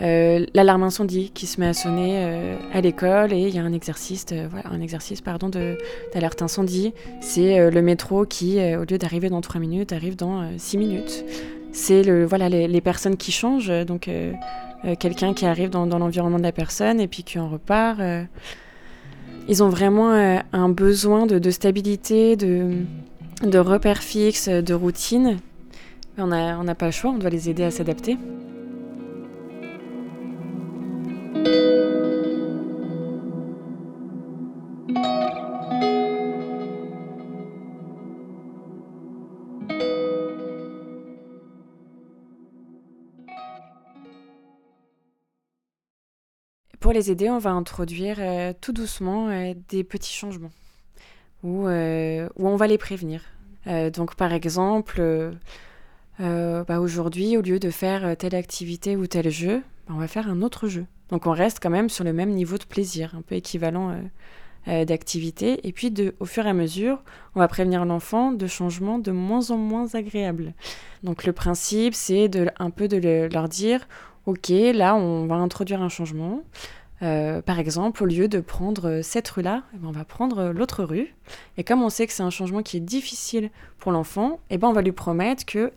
euh, 0.00 0.46
l'alarme 0.54 0.82
incendie 0.82 1.30
qui 1.32 1.46
se 1.46 1.60
met 1.60 1.66
à 1.66 1.74
sonner 1.74 2.24
euh, 2.24 2.56
à 2.72 2.80
l'école 2.80 3.32
et 3.32 3.48
il 3.48 3.54
y 3.54 3.58
a 3.58 3.62
un 3.62 3.72
exercice, 3.72 4.26
voilà, 4.50 4.68
un 4.70 4.80
exercice 4.80 5.20
pardon, 5.20 5.48
d'alerte 5.48 6.42
incendie. 6.42 6.92
C'est 7.20 7.58
euh, 7.58 7.70
le 7.70 7.82
métro 7.82 8.24
qui, 8.24 8.58
au 8.74 8.84
lieu 8.84 8.98
d'arriver 8.98 9.28
dans 9.28 9.40
3 9.40 9.60
minutes, 9.60 9.92
arrive 9.92 10.16
dans 10.16 10.44
6 10.58 10.78
minutes. 10.78 11.24
C'est 11.72 12.02
le, 12.02 12.24
voilà, 12.24 12.48
les, 12.48 12.68
les, 12.68 12.80
personnes 12.80 13.16
qui 13.16 13.32
changent, 13.32 13.72
donc 13.86 14.10
euh, 14.84 14.96
quelqu'un 14.98 15.32
qui 15.32 15.46
arrive 15.46 15.70
dans, 15.70 15.86
l'environnement 15.86 16.38
de 16.38 16.42
la 16.42 16.52
personne 16.52 17.00
et 17.00 17.08
puis 17.08 17.22
qui 17.22 17.38
en 17.38 17.48
repart. 17.48 18.00
Euh, 18.00 18.24
ils 19.48 19.62
ont 19.62 19.68
vraiment 19.68 20.12
euh, 20.12 20.38
un 20.52 20.68
besoin 20.68 21.26
de, 21.26 21.50
stabilité, 21.50 22.36
de, 22.36 23.58
repères 23.58 24.02
fixes, 24.02 24.48
de 24.48 24.74
routine. 24.74 25.38
On 26.18 26.26
n'a 26.26 26.74
pas 26.74 26.86
le 26.86 26.92
choix, 26.92 27.10
on 27.10 27.18
doit 27.18 27.30
les 27.30 27.48
aider 27.48 27.64
à 27.64 27.70
s'adapter. 27.70 28.18
Les 46.92 47.10
aider, 47.10 47.30
on 47.30 47.38
va 47.38 47.52
introduire 47.52 48.16
euh, 48.18 48.52
tout 48.60 48.72
doucement 48.72 49.30
euh, 49.30 49.54
des 49.70 49.82
petits 49.82 50.12
changements 50.12 50.50
où, 51.42 51.66
euh, 51.66 52.28
on 52.36 52.56
va 52.56 52.66
les 52.66 52.76
prévenir. 52.76 53.22
donc 53.66 54.14
par 54.14 54.32
exemple, 54.32 55.00
bah, 56.18 56.80
aujourd'hui, 56.80 57.36
au 57.38 57.40
lieu 57.40 57.58
de 57.58 57.70
faire 57.70 58.16
telle 58.16 58.34
activité 58.34 58.94
ou 58.96 59.06
tel 59.06 59.30
jeu, 59.30 59.62
bah, 59.88 59.94
on 59.96 59.98
va 59.98 60.06
faire 60.06 60.28
un 60.28 60.42
autre 60.42 60.68
jeu. 60.68 60.84
Donc 61.08 61.26
on 61.26 61.32
reste 61.32 61.60
quand 61.62 61.70
même 61.70 61.88
sur 61.88 62.04
le 62.04 62.12
même 62.12 62.30
niveau 62.30 62.58
de 62.58 62.64
plaisir, 62.64 63.14
un 63.16 63.22
peu 63.22 63.36
équivalent 63.36 63.96
d'activité. 64.66 65.66
Et 65.66 65.72
puis 65.72 65.92
au 66.20 66.26
fur 66.26 66.46
et 66.46 66.50
à 66.50 66.54
mesure, 66.54 67.02
on 67.34 67.40
va 67.40 67.48
prévenir 67.48 67.84
l'enfant 67.86 68.32
de 68.32 68.46
changements 68.46 68.98
de 68.98 69.12
moins 69.12 69.50
en 69.50 69.56
moins 69.56 69.94
agréables. 69.94 70.52
Donc 71.02 71.24
le 71.24 71.32
principe, 71.32 71.94
c'est 71.94 72.30
un 72.58 72.70
peu 72.70 72.86
de 72.86 72.98
le, 72.98 73.28
leur 73.28 73.48
dire 73.48 73.88
Ok, 74.24 74.50
là, 74.50 74.94
on 74.94 75.26
va 75.26 75.34
introduire 75.34 75.82
un 75.82 75.88
changement. 75.88 76.44
Euh, 77.02 77.42
par 77.42 77.58
exemple, 77.58 78.02
au 78.02 78.06
lieu 78.06 78.28
de 78.28 78.40
prendre 78.40 79.00
cette 79.02 79.28
rue-là, 79.28 79.62
eh 79.74 79.78
ben, 79.78 79.88
on 79.88 79.92
va 79.92 80.04
prendre 80.04 80.52
l'autre 80.52 80.84
rue. 80.84 81.14
Et 81.56 81.64
comme 81.64 81.82
on 81.82 81.88
sait 81.88 82.06
que 82.06 82.12
c'est 82.12 82.22
un 82.22 82.30
changement 82.30 82.62
qui 82.62 82.76
est 82.76 82.80
difficile 82.80 83.50
pour 83.78 83.92
l'enfant, 83.92 84.38
eh 84.50 84.58
ben, 84.58 84.68
on 84.68 84.72
va 84.72 84.82
lui 84.82 84.92
promettre 84.92 85.44
que 85.44 85.72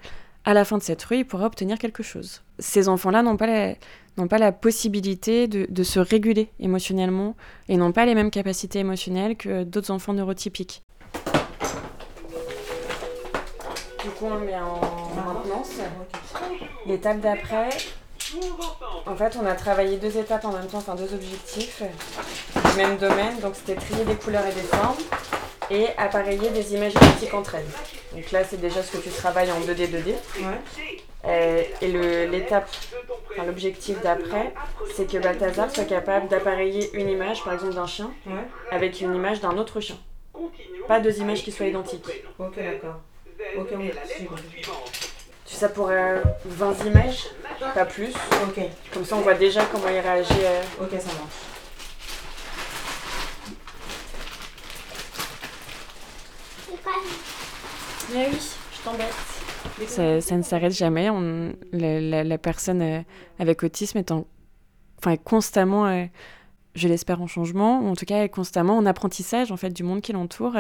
à 0.46 0.54
la 0.54 0.64
fin 0.64 0.78
de 0.78 0.84
cette 0.84 1.04
rue, 1.04 1.18
il 1.18 1.26
pourra 1.26 1.48
obtenir 1.48 1.80
quelque 1.80 2.04
chose. 2.04 2.44
Ces 2.60 2.88
enfants-là 2.88 3.24
n'ont 3.24 3.38
pas 3.38 3.48
la, 3.48 4.28
pas 4.28 4.38
la 4.38 4.52
possibilité 4.52 5.48
de, 5.48 5.66
de, 5.68 5.84
se 5.84 6.00
réguler 6.00 6.50
émotionnellement 6.60 7.36
et 7.68 7.78
n'ont 7.78 7.92
pas 7.92 8.06
les 8.06 8.14
mêmes 8.14 8.30
capacités 8.30 8.80
émotionnelles 8.80 9.36
que 9.36 9.64
d'autres 9.64 9.90
enfants 9.90 10.14
neurotypiques. 10.14 10.84
Du 14.04 14.12
coup, 14.12 14.26
on 14.26 14.36
le 14.36 14.46
met 14.46 14.56
en 14.56 14.80
maintenance. 15.16 15.80
L'étape 16.86 17.22
d'après, 17.22 17.70
en 19.06 19.16
fait, 19.16 19.38
on 19.42 19.46
a 19.46 19.54
travaillé 19.54 19.98
deux 19.98 20.18
étapes 20.18 20.46
en 20.46 20.52
même 20.52 20.68
temps, 20.68 20.80
enfin 20.80 20.96
deux 20.96 21.14
objectifs 21.14 21.82
du 21.82 22.78
même 22.78 22.98
domaine. 22.98 23.40
Donc, 23.40 23.56
c'était 23.56 23.76
trier 23.76 24.04
des 24.04 24.16
couleurs 24.16 24.46
et 24.46 24.54
des 24.54 24.62
formes 24.62 24.98
et 25.70 25.88
appareiller 25.98 26.50
des 26.50 26.74
images 26.74 26.94
identiques 26.94 27.34
entre 27.34 27.56
elles. 27.56 27.66
Donc 28.14 28.32
là, 28.32 28.44
c'est 28.44 28.60
déjà 28.60 28.82
ce 28.84 28.98
que 28.98 29.04
tu 29.04 29.10
travailles 29.10 29.52
en 29.52 29.60
2D, 29.60 29.90
2D. 29.90 30.08
Ouais. 30.08 30.96
Euh, 31.26 31.64
et 31.82 32.28
l'étape, 32.28 32.70
enfin, 33.32 33.46
l'objectif 33.46 34.00
d'après, 34.02 34.54
c'est 34.96 35.10
que 35.10 35.18
Balthazar 35.18 35.72
soit 35.72 35.86
capable 35.86 36.28
d'appareiller 36.28 36.96
une 36.96 37.10
image, 37.10 37.44
par 37.44 37.54
exemple 37.54 37.74
d'un 37.74 37.88
chien, 37.88 38.12
ouais. 38.28 38.34
avec 38.70 39.02
une 39.02 39.16
image 39.16 39.42
d'un 39.42 39.58
autre 39.58 39.80
chien. 39.80 39.98
Pas 40.88 41.00
deux 41.00 41.18
images 41.20 41.44
qui 41.44 41.52
soient 41.52 41.66
identiques. 41.66 42.06
Ok, 42.38 42.58
d'accord. 42.58 43.00
Ok, 43.58 43.70
tu 43.70 45.05
fais 45.56 45.62
ça 45.62 45.70
pour 45.70 45.88
20 45.88 46.86
images, 46.86 47.28
pas 47.74 47.86
plus. 47.86 48.14
Ok. 48.48 48.62
Comme 48.94 49.06
ça, 49.06 49.16
on 49.16 49.22
voit 49.22 49.36
déjà 49.36 49.64
comment 49.66 49.88
il 49.88 50.00
réagit. 50.00 50.34
Ok, 50.82 50.90
ça 50.92 51.14
marche. 51.14 51.56
Mais 58.14 58.30
oui, 58.32 58.38
je 58.74 58.84
t'embête. 58.84 59.14
Ça, 59.88 60.22
ça, 60.22 60.38
ne 60.38 60.44
s'arrête 60.44 60.74
jamais. 60.74 61.10
On, 61.10 61.54
la, 61.72 62.24
la, 62.24 62.38
personne 62.38 62.82
euh, 62.82 63.02
avec 63.40 63.64
autisme 63.64 63.98
est 63.98 64.12
en, 64.12 64.26
enfin, 65.00 65.18
constamment, 65.18 65.88
euh, 65.88 66.06
je 66.76 66.88
l'espère, 66.88 67.22
en 67.22 67.28
changement, 67.28 67.82
ou 67.82 67.88
en 67.90 67.96
tout 67.96 68.06
cas 68.06 68.24
est 68.24 68.30
constamment 68.30 68.78
en 68.78 68.86
apprentissage 68.86 69.52
en 69.52 69.58
fait, 69.58 69.72
du 69.72 69.84
monde 69.84 70.02
qui 70.02 70.14
l'entoure, 70.14 70.56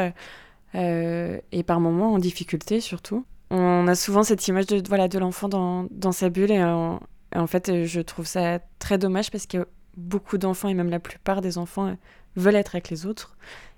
euh, 0.75 1.39
et 1.51 1.63
par 1.63 1.79
moments 1.79 2.13
en 2.13 2.19
difficulté 2.19 2.81
surtout. 2.81 3.25
On 3.51 3.87
a 3.87 3.95
souvent 3.95 4.23
cette 4.23 4.47
image 4.47 4.67
de, 4.67 4.81
voilà, 4.87 5.07
de 5.07 5.19
l'enfant 5.19 5.47
dans, 5.47 5.87
dans, 5.91 6.11
sa 6.11 6.29
bulle, 6.29 6.51
et 6.51 6.63
en, 6.63 7.47
fait, 7.47 7.85
je 7.85 8.01
trouve 8.01 8.25
ça 8.25 8.59
très 8.79 8.97
dommage 8.97 9.31
parce 9.31 9.45
que 9.45 9.67
beaucoup 9.97 10.37
d'enfants, 10.37 10.67
et 10.67 10.73
même 10.73 10.89
la 10.89 10.99
plupart 10.99 11.41
des 11.41 11.57
enfants, 11.57 11.95
veulent 12.35 12.55
être 12.55 12.75
avec 12.75 12.89
les 12.89 13.05
autres 13.05 13.37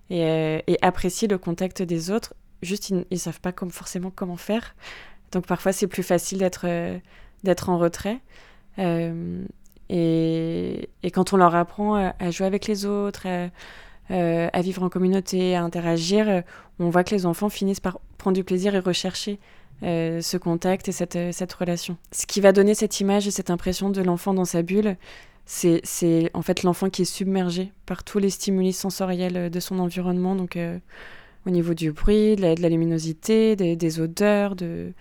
et, 0.10 0.64
et 0.66 0.78
apprécient 0.82 1.28
le 1.30 1.38
contact 1.38 1.82
des 1.82 2.10
autres 2.10 2.34
juste 2.62 2.90
ils, 2.90 3.06
ne 3.10 3.18
savent 3.18 3.42
pas 3.42 3.52
comme, 3.52 3.72
forcément 3.72 4.12
comment 4.12 4.38
faire. 4.38 4.76
Donc 5.32 5.46
parfois 5.46 5.74
c'est 5.74 5.88
plus 5.88 6.04
facile 6.04 6.40
d'être 6.40 6.66
euh, 6.66 6.98
d'être 7.44 7.70
en 7.70 7.78
retrait. 7.78 8.20
Euh, 8.80 9.46
et, 9.90 10.90
et, 11.04 11.12
quand 11.12 11.34
on 11.34 11.38
leur 11.38 11.56
apprend 11.56 11.96
à, 11.96 12.30
jouer 12.30 12.46
avec 12.46 12.68
les 12.68 12.86
autres, 12.86 13.26
euh, 14.12 14.50
à, 14.52 14.62
vivre 14.62 14.84
en 14.84 14.90
communauté, 14.90 15.56
à 15.56 15.64
interagir, 15.64 16.44
on 16.80 16.90
voit 16.90 17.04
que 17.04 17.14
les 17.14 17.26
enfants 17.26 17.50
finissent 17.50 17.80
par 17.80 18.00
prendre 18.18 18.36
du 18.36 18.44
plaisir 18.44 18.76
et 18.76 18.80
rechercher 18.80 19.40
ce 19.82 20.38
contact 20.38 20.88
et 20.88 20.92
cette, 20.92 21.54
relation. 21.54 21.98
Ce 22.12 22.26
qui 22.26 22.42
va 22.42 22.52
donner 22.52 22.74
cette 22.74 23.00
image 23.00 23.28
et 23.28 23.32
cette 23.32 23.52
impression 23.52 23.92
de 23.92 24.02
l'enfant 24.02 24.34
dans 24.34 24.46
sa 24.46 24.64
bulle, 24.64 24.98
c'est 25.46 26.32
en 26.34 26.42
fait 26.42 26.64
l'enfant 26.64 26.90
qui 26.90 27.04
est 27.04 27.06
submergé 27.06 27.72
par 27.86 28.04
tous 28.04 28.18
les 28.18 28.32
stimuli 28.32 28.74
sensoriels 28.74 29.52
de 29.52 29.60
son 29.60 29.78
environnement. 29.78 30.36
Donc 30.36 30.58
au 31.48 31.50
niveau 31.50 31.74
du 31.74 31.92
bruit, 31.92 32.36
de 32.36 32.42
la, 32.42 32.70
luminosité, 32.70 33.56
des, 33.56 34.00
odeurs, 34.00 34.56
de, 34.56 34.94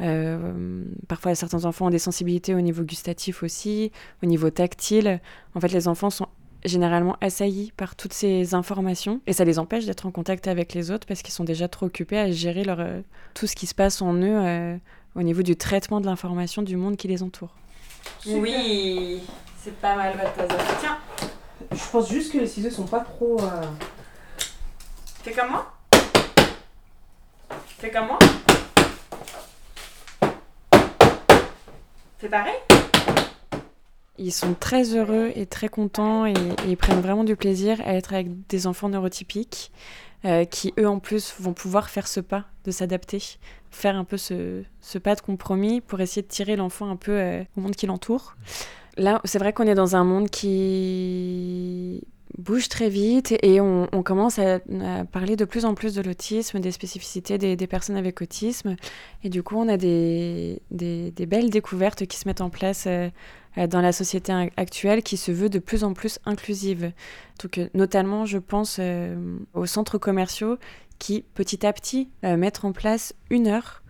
euh, 0.00 0.84
parfois 1.08 1.34
certains 1.34 1.64
enfants 1.64 1.86
ont 1.86 1.90
des 1.90 1.98
sensibilités 1.98 2.54
au 2.54 2.60
niveau 2.60 2.82
gustatif 2.84 3.42
aussi, 3.42 3.90
au 4.22 4.26
niveau 4.26 4.50
tactile. 4.50 5.20
En 5.54 5.60
fait, 5.60 5.72
les 5.72 5.88
enfants 5.88 6.10
sont 6.10 6.28
généralement 6.68 7.16
assaillis 7.20 7.72
par 7.76 7.96
toutes 7.96 8.12
ces 8.12 8.54
informations 8.54 9.20
et 9.26 9.32
ça 9.32 9.44
les 9.44 9.58
empêche 9.58 9.86
d'être 9.86 10.06
en 10.06 10.10
contact 10.10 10.46
avec 10.46 10.74
les 10.74 10.90
autres 10.90 11.06
parce 11.06 11.22
qu'ils 11.22 11.34
sont 11.34 11.44
déjà 11.44 11.68
trop 11.68 11.86
occupés 11.86 12.18
à 12.18 12.30
gérer 12.30 12.64
leur, 12.64 12.80
euh, 12.80 13.00
tout 13.34 13.46
ce 13.46 13.56
qui 13.56 13.66
se 13.66 13.74
passe 13.74 14.00
en 14.02 14.14
eux 14.14 14.38
euh, 14.38 14.76
au 15.14 15.22
niveau 15.22 15.42
du 15.42 15.56
traitement 15.56 16.00
de 16.00 16.06
l'information 16.06 16.62
du 16.62 16.76
monde 16.76 16.96
qui 16.96 17.08
les 17.08 17.22
entoure. 17.22 17.54
Oui, 18.26 19.22
c'est 19.62 19.74
pas 19.80 19.96
mal 19.96 20.16
votre 20.16 20.54
Tiens, 20.80 20.98
je 21.72 21.90
pense 21.90 22.08
juste 22.10 22.32
que 22.32 22.38
les 22.38 22.46
ciseaux 22.46 22.70
sont 22.70 22.86
pas 22.86 23.00
trop. 23.00 23.38
Fais 25.22 25.32
comme 25.32 25.50
moi? 25.50 25.72
Fais 27.78 27.90
comme 27.90 28.06
moi? 28.06 28.18
Fais 32.18 32.28
pareil? 32.28 32.77
Ils 34.18 34.32
sont 34.32 34.54
très 34.54 34.96
heureux 34.96 35.30
et 35.34 35.46
très 35.46 35.68
contents 35.68 36.26
et, 36.26 36.34
ils 36.66 36.76
prennent 36.76 37.00
vraiment 37.00 37.24
du 37.24 37.36
plaisir 37.36 37.80
à 37.84 37.94
être 37.94 38.12
avec 38.12 38.46
des 38.48 38.66
enfants 38.66 38.88
neurotypiques 38.88 39.70
euh, 40.24 40.44
qui, 40.44 40.74
eux, 40.78 40.88
en 40.88 40.98
plus, 40.98 41.34
vont 41.38 41.52
pouvoir 41.52 41.88
faire 41.88 42.08
ce 42.08 42.18
pas 42.18 42.44
de 42.64 42.72
s'adapter, 42.72 43.22
faire 43.70 43.96
un 43.96 44.04
peu 44.04 44.16
ce, 44.16 44.64
pas 45.02 45.14
de 45.14 45.20
compromis 45.20 45.80
pour 45.80 46.00
essayer 46.00 46.22
de 46.22 46.28
tirer 46.28 46.56
l'enfant 46.56 46.90
un 46.90 46.96
peu 46.96 47.12
euh, 47.12 47.44
au 47.56 47.60
monde 47.60 47.76
qui 47.76 47.86
l'entoure. 47.86 48.34
Là, 48.96 49.20
c'est 49.24 49.38
vrai 49.38 49.52
qu'on 49.52 49.68
est 49.68 49.76
dans 49.76 49.94
un 49.94 50.02
monde 50.02 50.28
qui 50.28 52.02
bouge 52.36 52.68
très 52.68 52.88
vite 52.88 53.34
et 53.42 53.60
on, 53.60 53.86
commence 54.02 54.38
à, 54.38 54.60
parler 55.12 55.36
de 55.36 55.44
plus 55.44 55.64
en 55.64 55.74
plus 55.74 55.94
de 55.94 56.02
l'autisme, 56.02 56.60
des 56.60 56.72
spécificités 56.72 57.38
des, 57.38 57.66
personnes 57.66 57.96
avec 57.96 58.20
autisme. 58.20 58.76
Et 59.24 59.28
du 59.28 59.42
coup, 59.42 59.56
on 59.56 59.68
a 59.68 59.76
des, 59.76 60.60
belles 60.70 61.50
découvertes 61.50 62.06
qui 62.06 62.18
se 62.18 62.28
mettent 62.28 62.40
en 62.40 62.50
place 62.50 62.86
euh, 62.86 63.66
dans 63.66 63.80
la 63.80 63.92
société 63.92 64.32
actuelle 64.56 65.02
qui 65.02 65.16
se 65.16 65.32
veut 65.32 65.48
de 65.48 65.58
plus 65.58 65.84
en 65.84 65.94
plus 65.94 66.18
inclusive. 66.26 66.92
Donc, 67.42 67.58
euh, 67.58 67.68
notamment, 67.74 68.26
je 68.26 68.38
pense 68.38 68.76
euh, 68.78 69.38
aux 69.54 69.66
centres 69.66 69.98
commerciaux 69.98 70.58
qui, 70.98 71.24
petit 71.34 71.64
à 71.64 71.72
petit, 71.72 72.08
mettent 72.24 72.64
en 72.64 72.72
place 72.72 73.14
une 73.30 73.46
heure 73.46 73.84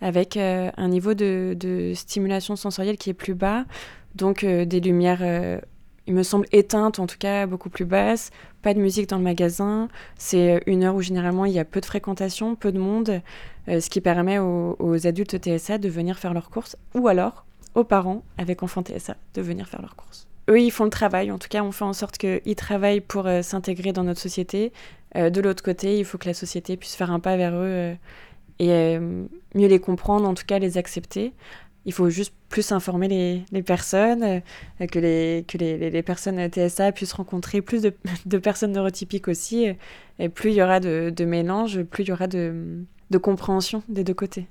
avec 0.00 0.38
un 0.38 0.88
niveau 0.88 1.12
de, 1.12 1.92
stimulation 1.94 2.56
sensorielle 2.56 2.96
qui 2.96 3.10
est 3.10 3.14
plus 3.14 3.34
bas, 3.34 3.66
donc 4.14 4.46
des 4.46 4.80
lumières 4.80 5.60
il 6.06 6.14
me 6.14 6.22
semble, 6.22 6.46
éteinte, 6.52 6.98
en 6.98 7.06
tout 7.06 7.16
cas 7.18 7.46
beaucoup 7.46 7.70
plus 7.70 7.84
basse, 7.84 8.30
pas 8.62 8.74
de 8.74 8.80
musique 8.80 9.08
dans 9.08 9.16
le 9.16 9.22
magasin. 9.22 9.88
C'est 10.16 10.62
une 10.66 10.84
heure 10.84 10.94
où 10.94 11.00
généralement 11.00 11.46
il 11.46 11.52
y 11.52 11.58
a 11.58 11.64
peu 11.64 11.80
de 11.80 11.86
fréquentation, 11.86 12.56
peu 12.56 12.72
de 12.72 12.78
monde, 12.78 13.22
euh, 13.68 13.80
ce 13.80 13.88
qui 13.88 14.00
permet 14.00 14.38
aux, 14.38 15.06
adultes 15.06 15.38
TSA 15.38 15.78
de 15.78 15.88
venir 15.88 16.18
faire 16.18 16.34
leurs 16.34 16.50
courses, 16.50 16.76
ou 16.94 17.08
alors 17.08 17.46
aux 17.74 17.84
parents 17.84 18.22
avec 18.38 18.62
enfants 18.62 18.82
TSA 18.82 19.16
de 19.34 19.42
venir 19.42 19.66
faire 19.66 19.80
leurs 19.80 19.96
courses. 19.96 20.26
Eux, 20.50 20.60
ils 20.60 20.70
font 20.70 20.84
le 20.84 20.90
travail, 20.90 21.30
en 21.30 21.38
tout 21.38 21.48
cas 21.48 21.62
on 21.62 21.72
fait 21.72 21.84
en 21.84 21.94
sorte 21.94 22.18
qu'ils 22.18 22.56
travaillent 22.56 23.00
pour 23.00 23.26
euh, 23.26 23.40
s'intégrer 23.40 23.92
dans 23.92 24.04
notre 24.04 24.20
société. 24.20 24.72
Euh, 25.16 25.30
de 25.30 25.40
l'autre 25.40 25.62
côté, 25.62 25.98
il 25.98 26.04
faut 26.04 26.18
que 26.18 26.28
la 26.28 26.34
société 26.34 26.76
puisse 26.76 26.94
faire 26.94 27.10
un 27.10 27.20
pas 27.20 27.36
vers 27.36 27.54
eux 27.54 27.96
et 28.60 28.98
mieux 29.56 29.66
les 29.66 29.80
comprendre, 29.80 30.28
en 30.28 30.34
tout 30.34 30.44
cas 30.46 30.60
les 30.60 30.78
accepter 30.78 31.32
il 31.86 31.92
faut 31.92 32.08
juste 32.08 32.32
plus 32.48 32.72
informer 32.72 33.08
les, 33.08 33.44
les 33.52 33.62
personnes, 33.62 34.22
euh, 34.22 34.86
que, 34.86 34.98
les, 34.98 35.44
que 35.46 35.58
les, 35.58 35.90
les, 35.90 36.02
personnes 36.02 36.48
TSA 36.48 36.92
puissent 36.92 37.12
rencontrer 37.12 37.60
plus 37.62 37.82
de, 37.82 37.94
de, 38.26 38.38
personnes 38.38 38.72
neurotypiques 38.72 39.28
aussi. 39.28 39.66
Et 40.18 40.28
plus 40.28 40.50
il 40.50 40.56
y 40.56 40.62
aura 40.62 40.80
de, 40.80 41.12
de 41.14 41.24
mélange, 41.24 41.82
plus 41.82 42.04
il 42.04 42.08
y 42.08 42.12
aura 42.12 42.26
de, 42.26 42.84
de, 43.10 43.18
compréhension 43.18 43.82
des 43.88 44.04
deux 44.04 44.14
côtés. 44.14 44.46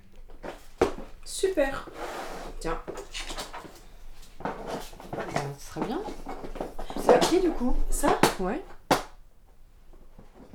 Super. 1.26 1.90
Tiens. 2.60 2.80
Ce 5.58 5.68
sera 5.68 5.86
bien. 5.86 6.02
C'est 7.02 7.20
qui 7.22 7.40
du 7.40 7.50
coup 7.50 7.76
Ça 7.90 8.20
Ouais. 8.40 8.62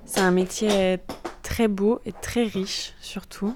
C'est 0.04 0.20
un 0.20 0.30
métier 0.30 0.98
très 1.42 1.68
beau 1.68 2.00
et 2.06 2.12
très 2.12 2.44
riche 2.44 2.94
surtout 3.00 3.54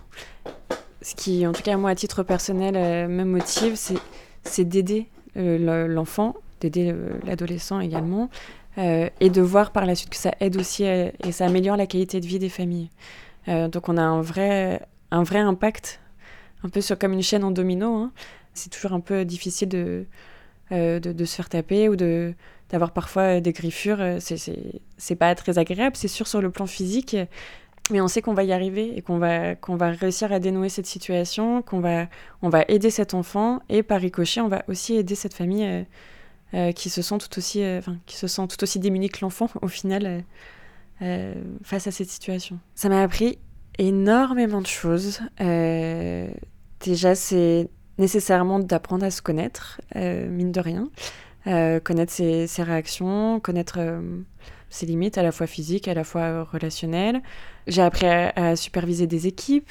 ce 1.02 1.14
qui, 1.14 1.46
en 1.46 1.52
tout 1.52 1.62
cas, 1.62 1.76
moi, 1.76 1.90
à 1.90 1.94
titre 1.94 2.22
personnel, 2.22 2.76
euh, 2.76 3.08
me 3.08 3.24
motive, 3.24 3.76
c'est 4.44 4.64
d'aider 4.64 5.08
euh, 5.36 5.86
l'enfant, 5.88 6.34
d'aider 6.60 6.90
euh, 6.92 7.18
l'adolescent 7.24 7.80
également, 7.80 8.30
et 8.78 9.28
de 9.28 9.42
voir 9.42 9.70
par 9.70 9.84
la 9.84 9.94
suite 9.94 10.08
que 10.08 10.16
ça 10.16 10.32
aide 10.40 10.56
aussi 10.56 10.84
et 10.84 11.30
ça 11.30 11.44
améliore 11.44 11.76
la 11.76 11.86
qualité 11.86 12.22
de 12.22 12.26
vie 12.26 12.38
des 12.38 12.48
familles. 12.48 12.88
donc, 13.46 13.90
on 13.90 13.98
a 13.98 14.02
un 14.02 14.22
vrai, 14.22 14.80
un 15.10 15.22
vrai 15.24 15.40
impact, 15.40 16.00
un 16.64 16.70
peu 16.70 16.80
sur, 16.80 16.98
comme 16.98 17.12
une 17.12 17.22
chaîne 17.22 17.44
en 17.44 17.50
domino. 17.50 17.94
Hein. 17.94 18.12
C'est 18.54 18.70
toujours 18.70 18.94
un 18.94 19.00
peu 19.00 19.26
difficile 19.26 19.68
de, 19.68 20.06
se 20.70 21.26
faire 21.26 21.50
taper 21.50 21.90
ou 21.90 21.96
d'avoir 21.96 22.92
parfois 22.92 23.40
des 23.40 23.52
griffures, 23.52 24.02
c'est 24.20 25.16
pas 25.16 25.34
très 25.34 25.58
agréable, 25.58 25.94
c'est 25.94 26.08
sûr 26.08 26.26
sur 26.26 26.40
le 26.40 26.48
plan 26.48 26.64
physique, 26.64 27.14
mais 27.92 28.00
on 28.00 28.08
sait 28.08 28.22
qu'on 28.22 28.34
va 28.34 28.42
y 28.42 28.52
arriver 28.52 28.96
et 28.96 29.02
qu'on 29.02 29.18
va, 29.18 29.54
qu'on 29.54 29.76
va 29.76 29.90
réussir 29.90 30.32
à 30.32 30.40
dénouer 30.40 30.70
cette 30.70 30.86
situation, 30.86 31.62
qu'on 31.62 31.80
va, 31.80 32.06
on 32.40 32.48
va 32.48 32.64
aider 32.68 32.90
cet 32.90 33.14
enfant 33.14 33.60
et 33.68 33.82
par 33.82 34.00
ricochet, 34.00 34.40
on 34.40 34.48
va 34.48 34.64
aussi 34.66 34.94
aider 34.94 35.14
cette 35.14 35.34
famille 35.34 35.64
euh, 35.64 35.82
euh, 36.54 36.72
qui, 36.72 36.90
se 36.90 37.02
sent 37.02 37.18
tout 37.18 37.38
aussi, 37.38 37.62
euh, 37.62 37.80
qui 38.06 38.16
se 38.16 38.26
sent 38.26 38.48
tout 38.48 38.62
aussi 38.62 38.78
démunie 38.78 39.10
que 39.10 39.18
l'enfant 39.20 39.48
au 39.62 39.68
final 39.68 40.24
face 41.64 41.88
à 41.88 41.90
cette 41.90 42.08
situation. 42.08 42.60
Ça 42.76 42.88
m'a 42.88 43.02
appris 43.02 43.38
énormément 43.76 44.60
de 44.60 44.68
choses. 44.68 45.18
déjà, 45.40 47.16
c'est 47.16 47.68
nécessairement 47.98 48.60
d'apprendre 48.60 49.04
à 49.04 49.10
se 49.10 49.20
connaître, 49.20 49.80
mine 49.96 50.52
de 50.52 50.60
rien. 50.60 50.88
connaître 51.80 52.12
ses, 52.12 52.46
réactions, 52.62 53.40
connaître 53.40 53.80
ses 54.72 54.86
limites 54.86 55.18
à 55.18 55.22
la 55.22 55.32
fois 55.32 55.46
physiques, 55.46 55.86
à 55.86 55.94
la 55.94 56.02
fois 56.02 56.44
relationnelles. 56.44 57.22
J'ai 57.66 57.82
appris 57.82 58.06
à, 58.06 58.56
superviser 58.56 59.06
des 59.06 59.26
équipes, 59.26 59.70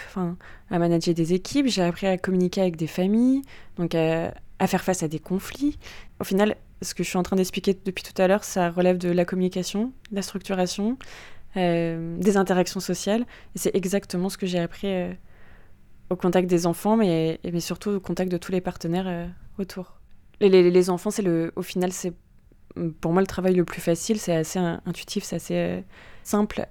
à 0.70 0.80
manager 0.80 1.14
des 1.14 1.34
équipes. 1.34 1.68
J'ai 1.68 1.82
appris 1.82 2.08
à 2.08 2.18
communiquer 2.18 2.62
avec 2.62 2.78
des 2.78 2.88
familles, 2.88 3.42
donc 3.78 3.96
à, 3.96 4.34
faire 4.68 4.84
face 4.84 5.02
à 5.02 5.08
des 5.08 5.20
conflits. 5.20 5.80
Au 6.20 6.24
final, 6.24 6.56
ce 6.84 6.94
que 6.94 7.04
je 7.04 7.10
suis 7.10 7.18
en 7.18 7.24
train 7.24 7.36
d'expliquer 7.36 7.76
depuis 7.84 8.04
tout 8.04 8.20
à 8.22 8.28
l'heure, 8.28 8.44
ça 8.44 8.70
relève 8.70 8.98
de 8.98 9.10
la 9.10 9.26
communication, 9.26 9.92
de 10.12 10.18
la 10.18 10.22
structuration, 10.22 10.98
euh, 11.58 12.18
des 12.20 12.38
interactions 12.38 12.80
sociales. 12.80 13.26
C'est 13.56 13.76
exactement 13.76 14.30
ce 14.30 14.38
que 14.38 14.46
j'ai 14.46 14.60
appris 14.60 14.88
euh, 14.88 15.12
au 16.12 16.16
contact 16.16 16.48
des 16.48 16.68
enfants, 16.68 16.96
mais, 16.96 17.40
mais 17.44 17.60
surtout 17.60 17.90
au 17.90 18.00
contact 18.00 18.32
de 18.32 18.38
tous 18.38 18.52
les 18.52 18.62
partenaires 18.62 19.08
euh, 19.08 19.28
autour. 19.58 20.00
Les, 20.40 20.50
les, 20.50 20.70
les 20.70 20.90
enfants, 20.92 21.10
c'est 21.10 21.24
le, 21.24 21.52
au 21.56 21.64
final, 21.64 21.92
c'est 21.92 22.14
pour 23.00 23.14
moi 23.14 23.22
le 23.22 23.28
travail 23.28 23.56
le 23.56 23.66
plus 23.66 23.82
facile. 23.82 24.20
C'est 24.20 24.36
assez 24.36 24.60
intuitif, 24.60 25.24
c'est 25.24 25.38
assez 25.38 25.84
simple 26.24 26.66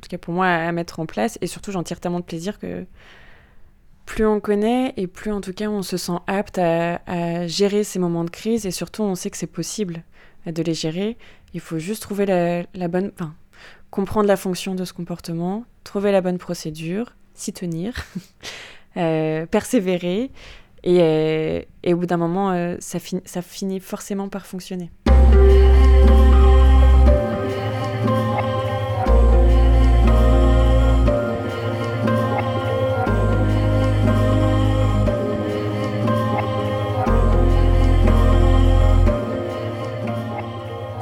en 0.00 0.02
tout 0.02 0.08
cas 0.08 0.18
pour 0.18 0.32
moi, 0.32 0.46
à 0.46 0.72
mettre 0.72 0.98
en 0.98 1.06
place. 1.06 1.36
Et 1.42 1.46
surtout, 1.46 1.72
j'en 1.72 1.82
tire 1.82 2.00
tellement 2.00 2.20
de 2.20 2.24
plaisir 2.24 2.58
que 2.58 2.86
plus 4.06 4.26
on 4.26 4.40
connaît 4.40 4.94
et 4.96 5.06
plus 5.06 5.30
en 5.30 5.40
tout 5.40 5.52
cas 5.52 5.68
on 5.68 5.82
se 5.82 5.96
sent 5.96 6.18
apte 6.26 6.58
à, 6.58 7.46
gérer 7.46 7.84
ces 7.84 7.98
moments 7.98 8.24
de 8.24 8.30
crise 8.30 8.66
et 8.66 8.70
surtout 8.70 9.02
on 9.02 9.14
sait 9.14 9.30
que 9.30 9.36
c'est 9.36 9.46
possible 9.46 10.02
de 10.46 10.62
les 10.62 10.74
gérer. 10.74 11.16
Il 11.52 11.60
faut 11.60 11.78
juste 11.78 12.02
trouver 12.02 12.26
la, 12.26 12.88
bonne, 12.88 13.12
comprendre 13.90 14.26
la 14.26 14.36
fonction 14.36 14.74
de 14.74 14.84
ce 14.84 14.92
comportement, 14.92 15.64
trouver 15.84 16.12
la 16.12 16.22
bonne 16.22 16.38
procédure, 16.38 17.14
s'y 17.34 17.52
tenir, 17.52 17.94
euh, 18.96 19.46
persévérer 19.46 20.30
et, 20.82 20.98
euh, 21.00 21.62
au 21.86 21.96
bout 21.96 22.06
d'un 22.06 22.16
moment 22.16 22.52
euh, 22.52 22.76
ça 22.80 23.42
finit 23.42 23.80
forcément 23.80 24.28
par 24.28 24.46
fonctionner. 24.46 24.90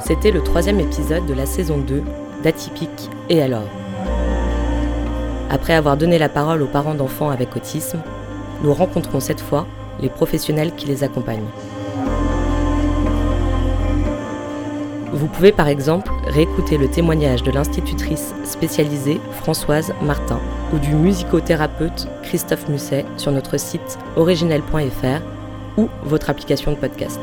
C'était 0.09 0.31
le 0.31 0.41
troisième 0.41 0.79
épisode 0.79 1.27
de 1.27 1.35
la 1.35 1.45
saison 1.45 1.77
2 1.77 2.03
d'Atypique 2.43 3.11
et 3.29 3.43
alors. 3.43 3.69
Après 5.51 5.73
avoir 5.73 5.97
donné 5.97 6.17
la 6.17 6.29
parole 6.29 6.63
aux 6.63 6.67
parents 6.67 6.95
d'enfants 6.95 7.29
avec 7.29 7.55
autisme, 7.55 8.01
nous 8.63 8.73
rencontrons 8.73 9.19
cette 9.19 9.39
fois 9.39 9.67
les 10.01 10.09
professionnels 10.09 10.73
qui 10.75 10.87
les 10.87 11.03
accompagnent. 11.03 11.45
Vous 15.11 15.27
pouvez 15.27 15.51
par 15.51 15.67
exemple 15.67 16.11
réécouter 16.27 16.77
le 16.77 16.87
témoignage 16.87 17.41
de 17.41 17.49
l'institutrice 17.49 18.35
spécialisée 18.43 19.19
Françoise 19.31 19.91
Martin 20.03 20.39
ou 20.71 20.77
du 20.77 20.93
musicothérapeute 20.93 22.07
Christophe 22.21 22.69
Musset 22.69 23.05
sur 23.17 23.31
notre 23.31 23.57
site 23.57 23.97
originel.fr 24.15 25.21
ou 25.77 25.89
votre 26.03 26.29
application 26.29 26.73
de 26.73 26.77
podcast. 26.77 27.19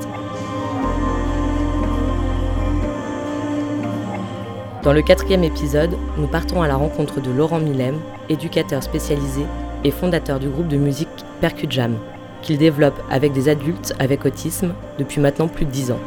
Dans 4.82 4.92
le 4.92 5.02
quatrième 5.02 5.44
épisode, 5.44 5.96
nous 6.18 6.26
partons 6.26 6.62
à 6.62 6.68
la 6.68 6.76
rencontre 6.76 7.20
de 7.20 7.30
Laurent 7.30 7.60
Millem, 7.60 8.00
éducateur 8.28 8.82
spécialisé 8.82 9.42
et 9.84 9.92
fondateur 9.92 10.40
du 10.40 10.48
groupe 10.48 10.68
de 10.68 10.76
musique 10.76 11.08
Percujam, 11.40 11.96
qu'il 12.42 12.58
développe 12.58 13.00
avec 13.10 13.32
des 13.32 13.48
adultes 13.48 13.94
avec 14.00 14.24
autisme 14.24 14.74
depuis 14.98 15.20
maintenant 15.20 15.46
plus 15.46 15.66
de 15.66 15.70
10 15.70 15.92
ans. 15.92 16.00